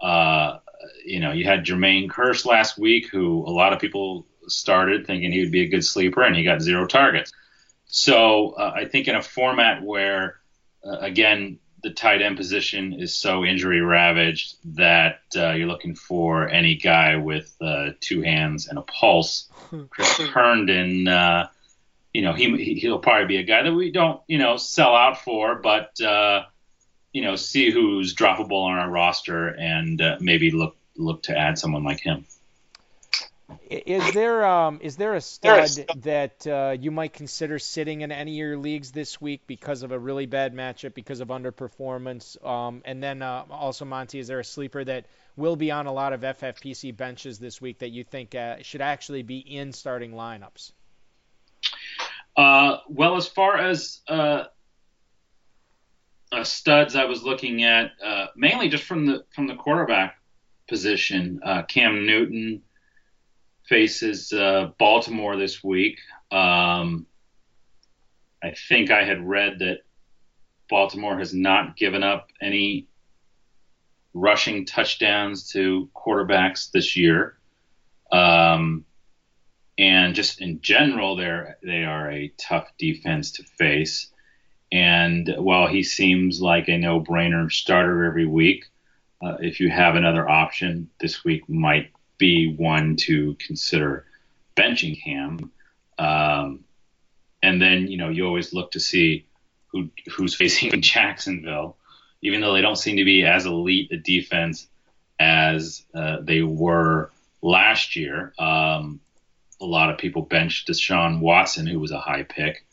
uh, 0.00 0.58
you 1.04 1.20
know 1.20 1.30
you 1.30 1.44
had 1.44 1.64
Jermaine 1.64 2.08
Kearse 2.08 2.44
last 2.46 2.78
week, 2.78 3.08
who 3.10 3.46
a 3.46 3.50
lot 3.50 3.72
of 3.72 3.78
people 3.78 4.26
started 4.48 5.06
thinking 5.06 5.30
he 5.30 5.40
would 5.40 5.52
be 5.52 5.62
a 5.62 5.68
good 5.68 5.84
sleeper, 5.84 6.22
and 6.22 6.34
he 6.34 6.42
got 6.42 6.62
zero 6.62 6.84
targets. 6.84 7.32
So 7.86 8.50
uh, 8.52 8.72
I 8.74 8.86
think 8.86 9.06
in 9.06 9.14
a 9.14 9.22
format 9.22 9.84
where 9.84 10.40
uh, 10.84 10.98
again 10.98 11.60
the 11.82 11.90
tight 11.90 12.22
end 12.22 12.36
position 12.36 12.94
is 12.94 13.14
so 13.14 13.44
injury 13.44 13.80
ravaged 13.80 14.56
that 14.76 15.20
uh, 15.36 15.52
you're 15.52 15.68
looking 15.68 15.94
for 15.94 16.48
any 16.48 16.74
guy 16.76 17.16
with 17.16 17.54
uh, 17.60 17.90
two 18.00 18.22
hands 18.22 18.68
and 18.68 18.78
a 18.78 18.82
pulse. 18.82 19.48
Chris 19.90 20.16
Herndon, 20.18 21.06
uh, 21.06 21.48
you 22.12 22.22
know, 22.22 22.32
he 22.32 22.74
he'll 22.74 22.98
probably 22.98 23.26
be 23.26 23.36
a 23.36 23.42
guy 23.42 23.62
that 23.62 23.74
we 23.74 23.92
don't, 23.92 24.20
you 24.26 24.38
know, 24.38 24.56
sell 24.56 24.94
out 24.94 25.22
for, 25.22 25.56
but 25.56 26.00
uh, 26.00 26.44
you 27.12 27.22
know, 27.22 27.36
see 27.36 27.70
who's 27.70 28.14
droppable 28.14 28.64
on 28.64 28.78
our 28.78 28.90
roster 28.90 29.48
and 29.48 30.00
uh, 30.00 30.16
maybe 30.20 30.50
look 30.50 30.76
look 30.96 31.22
to 31.24 31.36
add 31.36 31.58
someone 31.58 31.84
like 31.84 32.00
him. 32.00 32.24
Is 33.70 34.12
there 34.12 34.44
um, 34.44 34.80
is 34.82 34.96
there 34.96 35.14
a 35.14 35.20
stud 35.20 35.70
that 35.98 36.46
uh, 36.46 36.76
you 36.80 36.90
might 36.90 37.12
consider 37.12 37.60
sitting 37.60 38.00
in 38.00 38.10
any 38.10 38.32
of 38.32 38.36
your 38.36 38.56
leagues 38.56 38.90
this 38.90 39.20
week 39.20 39.42
because 39.46 39.82
of 39.82 39.92
a 39.92 39.98
really 39.98 40.26
bad 40.26 40.52
matchup, 40.54 40.94
because 40.94 41.20
of 41.20 41.28
underperformance? 41.28 42.44
Um, 42.44 42.82
and 42.84 43.00
then 43.00 43.22
uh, 43.22 43.44
also, 43.50 43.84
Monty, 43.84 44.18
is 44.18 44.26
there 44.26 44.40
a 44.40 44.44
sleeper 44.44 44.82
that 44.84 45.06
will 45.36 45.54
be 45.54 45.70
on 45.70 45.86
a 45.86 45.92
lot 45.92 46.12
of 46.12 46.22
FFPC 46.22 46.96
benches 46.96 47.38
this 47.38 47.60
week 47.60 47.78
that 47.80 47.90
you 47.90 48.02
think 48.02 48.34
uh, 48.34 48.56
should 48.62 48.80
actually 48.80 49.22
be 49.22 49.38
in 49.38 49.72
starting 49.72 50.12
lineups? 50.12 50.72
Uh, 52.36 52.78
well, 52.88 53.16
as 53.16 53.28
far 53.28 53.58
as 53.58 54.00
uh, 54.08 54.44
uh, 56.32 56.42
studs, 56.42 56.96
I 56.96 57.04
was 57.04 57.22
looking 57.22 57.62
at 57.62 57.92
mainly 58.34 58.68
just 58.68 58.84
from 58.84 59.06
the 59.06 59.24
from 59.30 59.46
the 59.46 59.54
quarterback 59.54 60.16
position. 60.68 61.40
Cam 61.68 62.06
Newton 62.06 62.62
faces 63.68 64.32
uh, 64.32 64.70
Baltimore 64.78 65.36
this 65.36 65.62
week. 65.62 65.98
Um, 66.30 67.06
I 68.42 68.54
think 68.68 68.90
I 68.90 69.04
had 69.04 69.26
read 69.26 69.58
that 69.60 69.78
Baltimore 70.68 71.18
has 71.18 71.32
not 71.32 71.76
given 71.76 72.02
up 72.02 72.30
any 72.40 72.86
rushing 74.14 74.64
touchdowns 74.64 75.50
to 75.50 75.90
quarterbacks 75.94 76.70
this 76.70 76.96
year. 76.96 77.36
Um, 78.10 78.84
and 79.78 80.14
just 80.14 80.40
in 80.40 80.60
general, 80.60 81.16
they're 81.16 81.58
they 81.62 81.84
are 81.84 82.10
a 82.10 82.32
tough 82.38 82.68
defense 82.78 83.32
to 83.32 83.42
face. 83.42 84.08
And 84.72 85.32
while 85.38 85.68
he 85.68 85.82
seems 85.82 86.40
like 86.40 86.68
a 86.68 86.78
no-brainer 86.78 87.52
starter 87.52 88.04
every 88.04 88.26
week, 88.26 88.64
uh, 89.22 89.36
if 89.40 89.60
you 89.60 89.70
have 89.70 89.94
another 89.94 90.28
option, 90.28 90.90
this 90.98 91.24
week 91.24 91.48
might 91.48 91.90
be 92.18 92.54
one 92.54 92.96
to 92.96 93.36
consider 93.38 94.06
benching 94.56 94.96
him. 94.96 95.50
Um, 95.98 96.64
and 97.42 97.60
then 97.60 97.86
you 97.88 97.96
know 97.96 98.08
you 98.08 98.26
always 98.26 98.52
look 98.52 98.72
to 98.72 98.80
see 98.80 99.26
who 99.68 99.90
who's 100.14 100.34
facing 100.42 100.80
Jacksonville, 100.80 101.76
even 102.22 102.40
though 102.40 102.54
they 102.54 102.62
don't 102.62 102.76
seem 102.76 102.96
to 102.96 103.04
be 103.04 103.24
as 103.24 103.46
elite 103.46 103.92
a 103.92 103.96
defense 103.96 104.68
as 105.18 105.84
uh, 105.94 106.18
they 106.22 106.42
were 106.42 107.10
last 107.42 107.96
year. 107.96 108.34
Um, 108.38 109.00
a 109.60 109.64
lot 109.64 109.90
of 109.90 109.98
people 109.98 110.22
benched 110.22 110.68
Deshaun 110.68 111.20
Watson, 111.20 111.66
who 111.66 111.80
was 111.80 111.90
a 111.90 111.98
high 112.00 112.24
pick. 112.24 112.66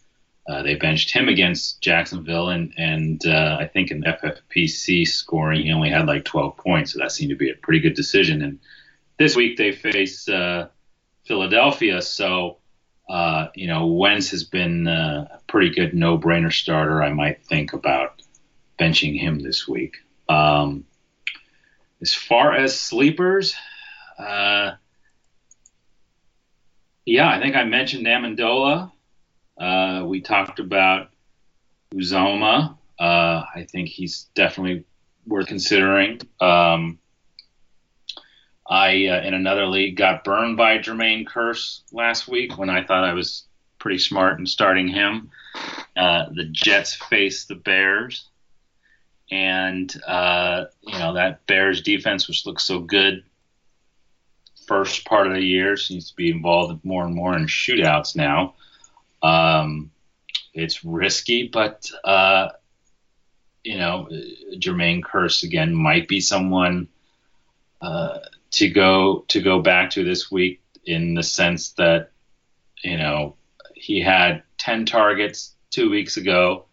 Uh, 0.45 0.61
they 0.61 0.75
benched 0.75 1.11
him 1.11 1.29
against 1.29 1.81
Jacksonville, 1.81 2.49
and 2.49 2.73
and 2.77 3.25
uh, 3.25 3.57
I 3.59 3.67
think 3.67 3.91
in 3.91 4.03
FFPC 4.03 5.07
scoring 5.07 5.63
he 5.63 5.71
only 5.71 5.89
had 5.89 6.05
like 6.05 6.25
12 6.25 6.57
points, 6.57 6.91
so 6.93 6.99
that 6.99 7.13
seemed 7.13 7.29
to 7.29 7.37
be 7.37 7.49
a 7.49 7.55
pretty 7.55 7.79
good 7.79 7.93
decision. 7.93 8.41
And 8.41 8.59
this 9.17 9.35
week 9.35 9.57
they 9.57 9.71
face 9.71 10.27
uh, 10.27 10.67
Philadelphia, 11.25 12.01
so 12.01 12.57
uh, 13.09 13.47
you 13.55 13.67
know 13.67 13.87
Wentz 13.87 14.31
has 14.31 14.43
been 14.43 14.87
uh, 14.87 15.27
a 15.31 15.39
pretty 15.47 15.69
good 15.69 15.93
no-brainer 15.93 16.51
starter. 16.51 17.03
I 17.03 17.13
might 17.13 17.45
think 17.45 17.73
about 17.73 18.21
benching 18.79 19.19
him 19.19 19.39
this 19.39 19.67
week. 19.67 19.97
Um, 20.27 20.85
as 22.01 22.13
far 22.13 22.53
as 22.53 22.79
sleepers, 22.79 23.55
uh, 24.17 24.71
yeah, 27.05 27.29
I 27.29 27.39
think 27.39 27.55
I 27.55 27.63
mentioned 27.63 28.05
Amendola. 28.05 28.91
Uh, 29.57 30.03
we 30.05 30.21
talked 30.21 30.59
about 30.59 31.09
Uzomah. 31.93 32.77
Uh, 32.99 33.43
I 33.55 33.67
think 33.69 33.89
he's 33.89 34.29
definitely 34.35 34.85
worth 35.25 35.47
considering. 35.47 36.21
Um, 36.39 36.99
I, 38.73 39.05
uh, 39.05 39.21
in 39.21 39.35
another 39.35 39.67
league, 39.67 39.97
got 39.97 40.23
burned 40.23 40.57
by 40.57 40.79
Jermaine 40.79 41.27
Kearse 41.27 41.81
last 41.91 42.27
week 42.27 42.57
when 42.57 42.71
I 42.71 42.83
thought 42.83 43.03
I 43.03 43.13
was 43.13 43.43
pretty 43.77 43.99
smart 43.99 44.39
in 44.39 44.47
starting 44.47 44.87
him. 44.87 45.29
Uh, 45.95 46.25
the 46.33 46.45
Jets 46.45 46.95
face 46.95 47.45
the 47.45 47.53
Bears. 47.53 48.27
And, 49.29 49.93
uh, 50.07 50.65
you 50.81 50.97
know, 50.97 51.13
that 51.13 51.45
Bears 51.45 51.83
defense, 51.83 52.27
which 52.27 52.47
looks 52.47 52.63
so 52.63 52.79
good 52.79 53.23
first 54.65 55.05
part 55.05 55.27
of 55.27 55.33
the 55.33 55.45
year, 55.45 55.77
seems 55.77 56.09
to 56.09 56.15
be 56.15 56.31
involved 56.31 56.83
more 56.83 57.05
and 57.05 57.13
more 57.13 57.37
in 57.37 57.45
shootouts 57.45 58.15
now. 58.15 58.55
Um, 59.21 59.91
it's 60.55 60.83
risky, 60.83 61.47
but, 61.47 61.87
uh, 62.03 62.49
you 63.63 63.77
know, 63.77 64.09
Jermaine 64.55 65.03
Kearse, 65.03 65.43
again, 65.43 65.75
might 65.75 66.07
be 66.07 66.21
someone. 66.21 66.87
To 68.53 68.69
go 68.69 69.25
to 69.29 69.41
go 69.41 69.61
back 69.61 69.89
to 69.91 70.03
this 70.03 70.31
week 70.31 70.61
in 70.85 71.15
the 71.15 71.23
sense 71.23 71.71
that 71.73 72.11
you 72.83 72.97
know 72.97 73.35
he 73.75 73.99
had 73.99 74.43
10 74.59 74.85
targets 74.85 75.55
two 75.71 75.89
weeks 75.89 76.17
ago. 76.17 76.65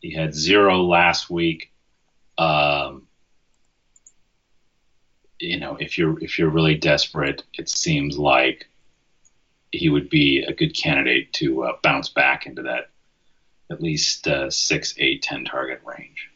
He 0.00 0.12
had 0.12 0.34
zero 0.34 0.82
last 0.82 1.30
week. 1.30 1.72
Um, 2.38 3.06
you 5.42 5.58
know 5.58 5.76
if 5.78 5.98
you're 5.98 6.18
if 6.22 6.38
you're 6.38 6.48
really 6.48 6.76
desperate 6.76 7.42
it 7.54 7.68
seems 7.68 8.16
like 8.16 8.68
he 9.72 9.88
would 9.88 10.08
be 10.08 10.44
a 10.46 10.52
good 10.52 10.74
candidate 10.74 11.32
to 11.32 11.64
uh, 11.64 11.72
bounce 11.82 12.08
back 12.08 12.46
into 12.46 12.62
that 12.62 12.90
at 13.70 13.82
least 13.82 14.28
uh, 14.28 14.48
six 14.50 14.94
eight 14.98 15.22
ten 15.22 15.44
target 15.44 15.80
range. 15.84 16.30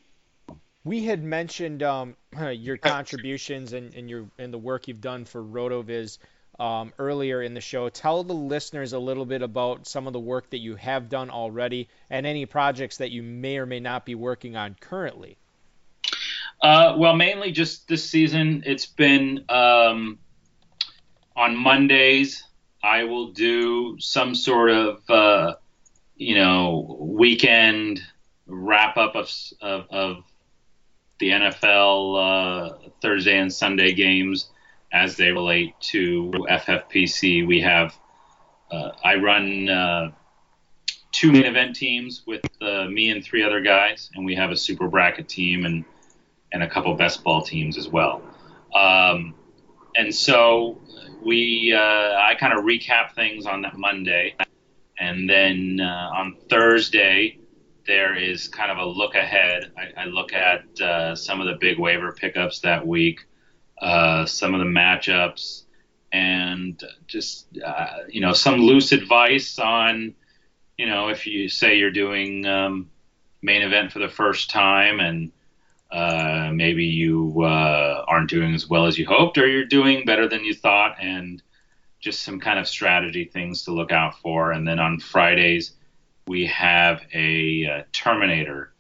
We 0.85 1.05
had 1.05 1.23
mentioned 1.23 1.83
um, 1.83 2.17
your 2.53 2.77
contributions 2.77 3.73
and, 3.73 3.95
and 3.95 4.09
your 4.09 4.27
and 4.39 4.53
the 4.53 4.59
work 4.59 4.89
you've 4.89 5.01
done 5.01 5.25
for 5.25 5.43
RotoViz 5.43 6.19
um, 6.59 6.93
earlier 6.99 7.43
in 7.43 7.55
the 7.55 7.61
show. 7.61 7.89
Tell 7.89 8.25
the 8.25 8.33
listeners 8.33 8.93
a 8.93 8.99
little 8.99 9.27
bit 9.27 9.43
about 9.43 9.87
some 9.87 10.07
of 10.07 10.13
the 10.13 10.21
work 10.21 10.51
that 10.51 10.59
you 10.59 10.77
have 10.77 11.09
done 11.09 11.31
already 11.31 11.89
and 12.11 12.27
any 12.27 12.47
projects 12.47 12.99
that 12.99 13.11
you 13.11 13.23
may 13.23 13.59
or 13.59 13.67
may 13.67 13.81
not 13.81 14.07
be 14.07 14.15
working 14.15 14.57
on 14.57 14.77
currently. 14.81 15.37
Uh, 16.63 16.95
well, 16.97 17.15
mainly 17.15 17.53
just 17.53 17.87
this 17.89 18.09
season. 18.09 18.63
It's 18.67 18.87
been 18.87 19.45
um, 19.49 20.19
on 21.37 21.57
Mondays. 21.57 22.43
I 22.83 23.05
will 23.05 23.33
do 23.33 23.97
some 23.99 24.35
sort 24.35 24.71
of 24.71 25.11
uh, 25.11 25.55
you 26.17 26.35
know 26.35 26.97
weekend 27.01 28.01
wrap 28.47 28.97
up 28.97 29.17
of, 29.17 29.31
of, 29.61 29.87
of 29.91 30.25
the 31.19 31.31
NFL 31.31 32.17
uh, 32.17 32.91
Thursday 33.01 33.39
and 33.39 33.53
Sunday 33.53 33.93
games 33.93 34.51
as 34.93 35.17
they 35.17 35.31
relate 35.31 35.75
to 35.81 36.31
FFPC. 36.49 37.47
We 37.47 37.61
have 37.63 37.97
uh, 38.71 38.91
I 39.03 39.17
run 39.17 39.69
uh, 39.69 40.11
two 41.13 41.33
main 41.33 41.45
event 41.45 41.77
teams 41.77 42.23
with 42.27 42.43
uh, 42.61 42.85
me 42.85 43.11
and 43.11 43.23
three 43.23 43.43
other 43.43 43.61
guys, 43.61 44.11
and 44.15 44.25
we 44.25 44.35
have 44.35 44.51
a 44.51 44.57
super 44.57 44.89
bracket 44.89 45.29
team 45.29 45.65
and 45.65 45.85
and 46.53 46.63
a 46.63 46.69
couple 46.69 46.95
best 46.95 47.25
ball 47.25 47.43
teams 47.43 47.77
as 47.77 47.89
well. 47.89 48.23
Um, 48.75 49.35
and 49.97 50.15
so 50.15 50.81
we 51.25 51.73
uh, 51.73 51.81
I 51.81 52.35
kind 52.39 52.53
of 52.53 52.65
recap 52.65 53.15
things 53.15 53.47
on 53.47 53.63
that 53.63 53.77
Monday, 53.77 54.37
and 54.99 55.29
then 55.29 55.81
uh, 55.81 56.11
on 56.15 56.37
Thursday 56.49 57.39
there 57.87 58.17
is 58.17 58.49
kind 58.49 58.71
of 58.71 58.79
a 58.79 58.85
look 58.85 59.15
ahead. 59.15 59.73
I, 59.77 60.03
I 60.03 60.05
look 60.07 60.33
at 60.33 60.81
uh, 60.81 61.15
some 61.15 61.41
of 61.41 61.47
the 61.47 61.55
big 61.55 61.79
waiver 61.79 62.13
pickups 62.13 62.61
that 62.61 62.87
week, 62.87 63.27
uh, 63.81 64.27
some 64.27 64.55
of 64.55 64.61
the 64.61 64.67
matchups, 64.67 65.65
and 66.13 66.83
just 67.07 67.47
uh, 67.65 67.99
you 68.09 68.21
know 68.21 68.33
some 68.33 68.61
loose 68.61 68.93
advice 68.93 69.59
on 69.59 70.15
you 70.79 70.87
know 70.87 71.09
if 71.09 71.27
you 71.27 71.49
say 71.49 71.79
you're 71.79 71.91
doing 71.91 72.47
um, 72.47 72.91
main 73.43 73.63
event 73.63 73.93
for 73.93 73.99
the 73.99 74.09
first 74.09 74.51
time 74.51 75.01
and 75.01 75.33
uh, 75.91 76.51
maybe 76.53 76.85
you 76.85 77.43
uh, 77.43 78.05
aren't 78.09 78.29
doing 78.29 78.55
as 78.55 78.69
well 78.69 78.87
as 78.87 78.99
you 78.99 79.07
hoped, 79.07 79.39
or 79.39 79.47
you're 79.47 79.65
doing 79.65 80.05
better 80.05 80.29
than 80.29 80.45
you 80.45 80.53
thought, 80.53 80.97
and 81.01 81.43
just 82.01 82.25
some 82.25 82.41
kind 82.41 82.59
of 82.59 82.69
strategy 82.69 83.25
things 83.25 83.65
to 83.65 83.73
look 83.73 83.93
out 83.93 84.19
for. 84.21 84.53
And 84.53 84.67
then 84.67 84.79
on 84.79 84.99
Fridays 84.99 85.73
we 86.27 86.47
have 86.47 87.03
a 87.15 87.67
uh, 87.67 87.83
Terminator 87.93 88.73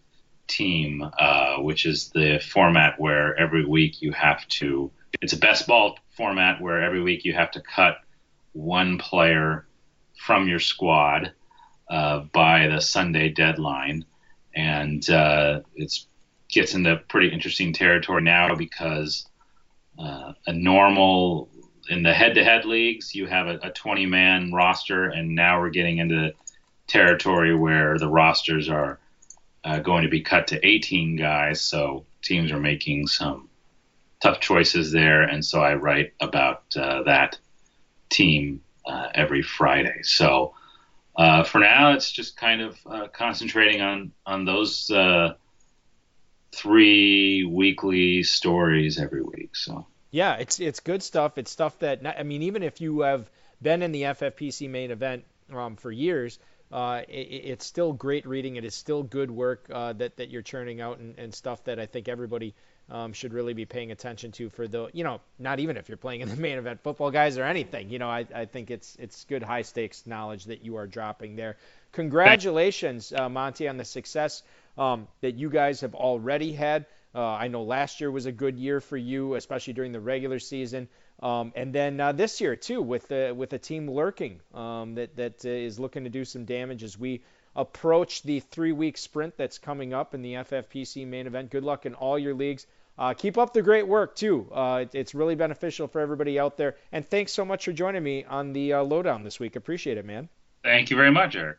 team, 0.49 1.09
uh, 1.19 1.57
which 1.57 1.87
is 1.87 2.11
the 2.11 2.39
format 2.39 3.01
where 3.01 3.37
every 3.37 3.65
week 3.65 4.03
you 4.03 4.13
have 4.13 4.47
to. 4.49 4.91
It's 5.21 5.33
a 5.33 5.39
best 5.39 5.67
ball 5.67 5.99
format 6.17 6.61
where 6.61 6.83
every 6.83 7.03
week 7.03 7.25
you 7.25 7.33
have 7.35 7.51
to 7.53 7.61
cut 7.61 7.99
one 8.53 8.99
player 8.99 9.67
from 10.19 10.49
your 10.49 10.61
squad 10.61 11.33
uh, 11.89 12.21
by 12.33 12.69
the 12.69 12.81
Sunday 12.81 13.29
deadline, 13.29 14.05
and 14.55 15.09
uh, 15.09 15.61
it 15.75 15.93
gets 16.49 16.75
into 16.75 16.97
pretty 17.09 17.29
interesting 17.29 17.73
territory 17.73 18.23
now 18.23 18.55
because 18.55 19.27
uh, 19.99 20.33
a 20.47 20.53
normal 20.53 21.49
in 21.89 22.03
the 22.03 22.13
head-to-head 22.13 22.65
leagues 22.65 23.15
you 23.15 23.27
have 23.27 23.47
a, 23.47 23.55
a 23.59 23.71
20-man 23.71 24.53
roster, 24.53 25.05
and 25.05 25.35
now 25.35 25.61
we're 25.61 25.71
getting 25.71 25.99
into 25.99 26.33
territory 26.87 27.55
where 27.55 27.99
the 27.99 28.09
rosters 28.09 28.69
are 28.69 28.99
uh, 29.65 29.79
going 29.81 30.05
to 30.05 30.09
be 30.09 30.21
cut 30.21 30.49
to 30.49 30.67
18 30.67 31.17
guys. 31.17 31.61
So 31.61 32.07
teams 32.23 32.53
are 32.53 32.61
making 32.61 33.09
some 33.09 33.49
tough 34.21 34.41
choices 34.41 34.93
there, 34.93 35.23
and 35.23 35.45
so 35.45 35.61
I 35.61 35.75
write 35.75 36.15
about 36.21 36.63
uh, 36.77 37.03
that 37.05 37.39
team 38.09 38.63
uh, 38.87 39.09
every 39.15 39.43
Friday. 39.43 40.03
So 40.03 40.55
uh, 41.17 41.43
for 41.43 41.59
now, 41.59 41.93
it's 41.93 42.11
just 42.11 42.37
kind 42.37 42.61
of 42.61 42.79
uh, 42.87 43.09
concentrating 43.09 43.81
on 43.81 44.13
on 44.25 44.45
those 44.45 44.91
uh, 44.91 45.35
three 46.53 47.45
weekly 47.45 48.23
stories 48.23 48.99
every 48.99 49.23
week. 49.23 49.57
So 49.57 49.87
yeah, 50.11 50.37
it's 50.37 50.61
it's 50.61 50.81
good 50.81 51.03
stuff. 51.03 51.39
It's 51.39 51.51
stuff 51.51 51.79
that 51.81 52.07
I 52.07 52.23
mean, 52.23 52.43
even 52.43 52.63
if 52.63 52.81
you 52.81 53.01
have 53.01 53.31
been 53.61 53.83
in 53.83 53.93
the 53.93 54.03
FFPC 54.03 54.69
main 54.69 54.91
event 54.91 55.25
um, 55.53 55.77
for 55.77 55.91
years. 55.91 56.39
Uh, 56.73 57.03
it, 57.09 57.13
it's 57.13 57.67
still 57.67 57.93
great 57.93 58.27
reading. 58.27 58.57
It 58.57 58.65
is 58.65 58.75
still 58.75 59.03
good 59.03 59.31
work 59.31 59.71
uh, 59.73 59.93
that 59.95 60.17
that 60.17 60.31
you're 60.31 60.43
churning 60.43 60.81
out 60.81 60.99
and, 60.99 61.19
and 61.19 61.35
stuff 61.35 61.63
that 61.65 61.79
I 61.79 61.87
think 61.87 62.09
everybody 62.09 62.55
um, 62.91 63.13
should 63.13 63.33
really 63.33 63.55
be 63.55 63.65
paying 63.65 63.93
attention 63.93 64.33
to 64.33 64.51
for 64.51 64.67
the 64.67 64.89
you 64.93 65.05
know 65.05 65.21
not 65.39 65.61
even 65.61 65.77
if 65.77 65.89
you're 65.89 65.97
playing 65.97 66.21
in 66.23 66.29
the 66.29 66.37
main 66.49 66.59
event 66.59 66.81
football 66.83 67.11
guys 67.11 67.39
or 67.39 67.45
anything. 67.45 67.91
You 67.91 67.99
know 67.99 68.09
I, 68.09 68.27
I 68.35 68.45
think 68.47 68.71
it's 68.71 68.97
it's 68.99 69.25
good 69.25 69.43
high 69.43 69.63
stakes 69.63 70.07
knowledge 70.07 70.47
that 70.47 70.65
you 70.65 70.77
are 70.77 70.87
dropping 70.87 71.37
there. 71.37 71.57
Congratulations 71.93 73.13
uh, 73.13 73.29
Monty 73.29 73.69
on 73.69 73.77
the 73.77 73.85
success 73.85 74.43
um, 74.77 75.07
that 75.21 75.37
you 75.37 75.51
guys 75.51 75.81
have 75.81 75.95
already 75.95 76.53
had. 76.53 76.87
Uh, 77.15 77.25
I 77.25 77.49
know 77.49 77.63
last 77.63 78.01
year 78.01 78.11
was 78.11 78.27
a 78.27 78.33
good 78.33 78.59
year 78.59 78.81
for 78.81 78.97
you 78.97 79.35
especially 79.37 79.73
during 79.73 79.93
the 79.93 80.01
regular 80.01 80.39
season 80.39 80.89
um, 81.21 81.53
and 81.57 81.73
then 81.73 82.01
uh, 82.01 82.13
this 82.13 82.41
year 82.41 82.57
too 82.57 82.83
with 82.83 83.09
the 83.09 83.35
with 83.37 83.53
a 83.53 83.59
team 83.59 83.91
lurking 83.91 84.41
um, 84.55 84.95
that 84.95 85.17
that 85.17 85.45
uh, 85.45 85.49
is 85.49 85.79
looking 85.79 86.05
to 86.05 86.11
do 86.11 86.25
some 86.25 86.45
damage 86.45 86.83
as 86.83 86.99
we 86.99 87.23
approach 87.57 88.23
the 88.23 88.41
three 88.41 88.73
week 88.73 88.99
sprint 88.99 89.37
that's 89.37 89.59
coming 89.59 89.95
up 89.95 90.15
in 90.15 90.23
the 90.23 90.35
FFPC 90.35 91.07
main 91.07 91.27
event. 91.27 91.51
Good 91.51 91.65
luck 91.65 91.87
in 91.87 91.95
all 91.95 92.19
your 92.19 92.35
leagues. 92.35 92.67
Uh, 92.99 93.13
keep 93.13 93.37
up 93.37 93.53
the 93.53 93.63
great 93.63 93.87
work, 93.87 94.15
too. 94.17 94.49
Uh, 94.53 94.81
it, 94.83 94.95
it's 94.95 95.15
really 95.15 95.35
beneficial 95.35 95.87
for 95.87 96.01
everybody 96.01 96.39
out 96.39 96.57
there. 96.57 96.77
And 96.93 97.07
thanks 97.07 97.33
so 97.33 97.45
much 97.45 97.65
for 97.65 97.73
joining 97.73 98.03
me 98.03 98.25
on 98.25 98.53
the 98.53 98.75
uh, 98.75 98.83
lowdown 98.83 99.23
this 99.23 99.39
week. 99.39 99.57
Appreciate 99.57 99.99
it, 99.99 100.05
man. 100.05 100.29
Thank 100.63 100.91
you 100.91 100.97
very 100.97 101.11
much, 101.11 101.37
Eric. 101.37 101.59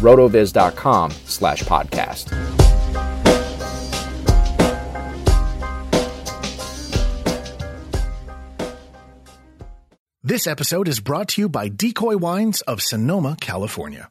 rotoviz.com 0.00 1.10
slash 1.26 1.62
podcast. 1.62 2.34
This 10.22 10.46
episode 10.46 10.86
is 10.86 11.00
brought 11.00 11.28
to 11.30 11.40
you 11.40 11.48
by 11.48 11.68
Decoy 11.68 12.16
Wines 12.16 12.60
of 12.60 12.80
Sonoma, 12.82 13.36
California. 13.40 14.10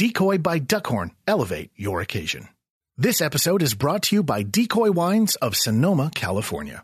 Decoy 0.01 0.39
by 0.39 0.57
Duckhorn 0.57 1.11
elevate 1.27 1.69
your 1.75 2.01
occasion. 2.01 2.47
This 2.97 3.21
episode 3.21 3.61
is 3.61 3.75
brought 3.75 4.01
to 4.05 4.15
you 4.15 4.23
by 4.23 4.41
Decoy 4.41 4.89
Wines 4.89 5.35
of 5.35 5.55
Sonoma, 5.55 6.09
California. 6.15 6.83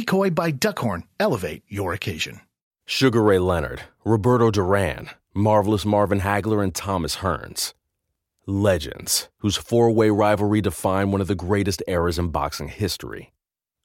Decoy 0.00 0.30
by 0.30 0.50
Duckhorn 0.50 1.02
elevate 1.18 1.62
your 1.68 1.92
occasion. 1.92 2.40
Sugar 2.86 3.22
Ray 3.22 3.38
Leonard, 3.38 3.82
Roberto 4.02 4.50
Duran, 4.50 5.10
Marvelous 5.34 5.84
Marvin 5.84 6.20
Hagler, 6.20 6.64
and 6.64 6.74
Thomas 6.74 7.16
Hearns. 7.16 7.74
Legends, 8.46 9.28
whose 9.40 9.58
four 9.58 9.90
way 9.90 10.08
rivalry 10.08 10.62
defined 10.62 11.12
one 11.12 11.20
of 11.20 11.26
the 11.26 11.34
greatest 11.34 11.82
eras 11.86 12.18
in 12.18 12.28
boxing 12.28 12.68
history. 12.68 13.34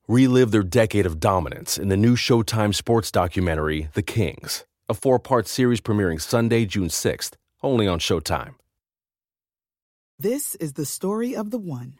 Relive 0.08 0.52
their 0.52 0.64
decade 0.64 1.06
of 1.06 1.20
dominance 1.20 1.78
in 1.78 1.90
the 1.90 1.98
new 1.98 2.16
Showtime 2.16 2.74
sports 2.74 3.12
documentary, 3.12 3.90
The 3.94 4.02
Kings, 4.02 4.64
a 4.88 4.94
four 4.94 5.20
part 5.20 5.50
series 5.50 5.82
premiering 5.82 6.22
Sunday, 6.22 6.66
June 6.66 6.88
6th, 6.88 7.34
only 7.62 7.90
on 7.90 8.00
Showtime. 8.00 8.56
This 10.18 10.56
is 10.56 10.74
the 10.74 10.86
story 10.86 11.36
of 11.36 11.52
the 11.52 11.60
one. 11.60 12.00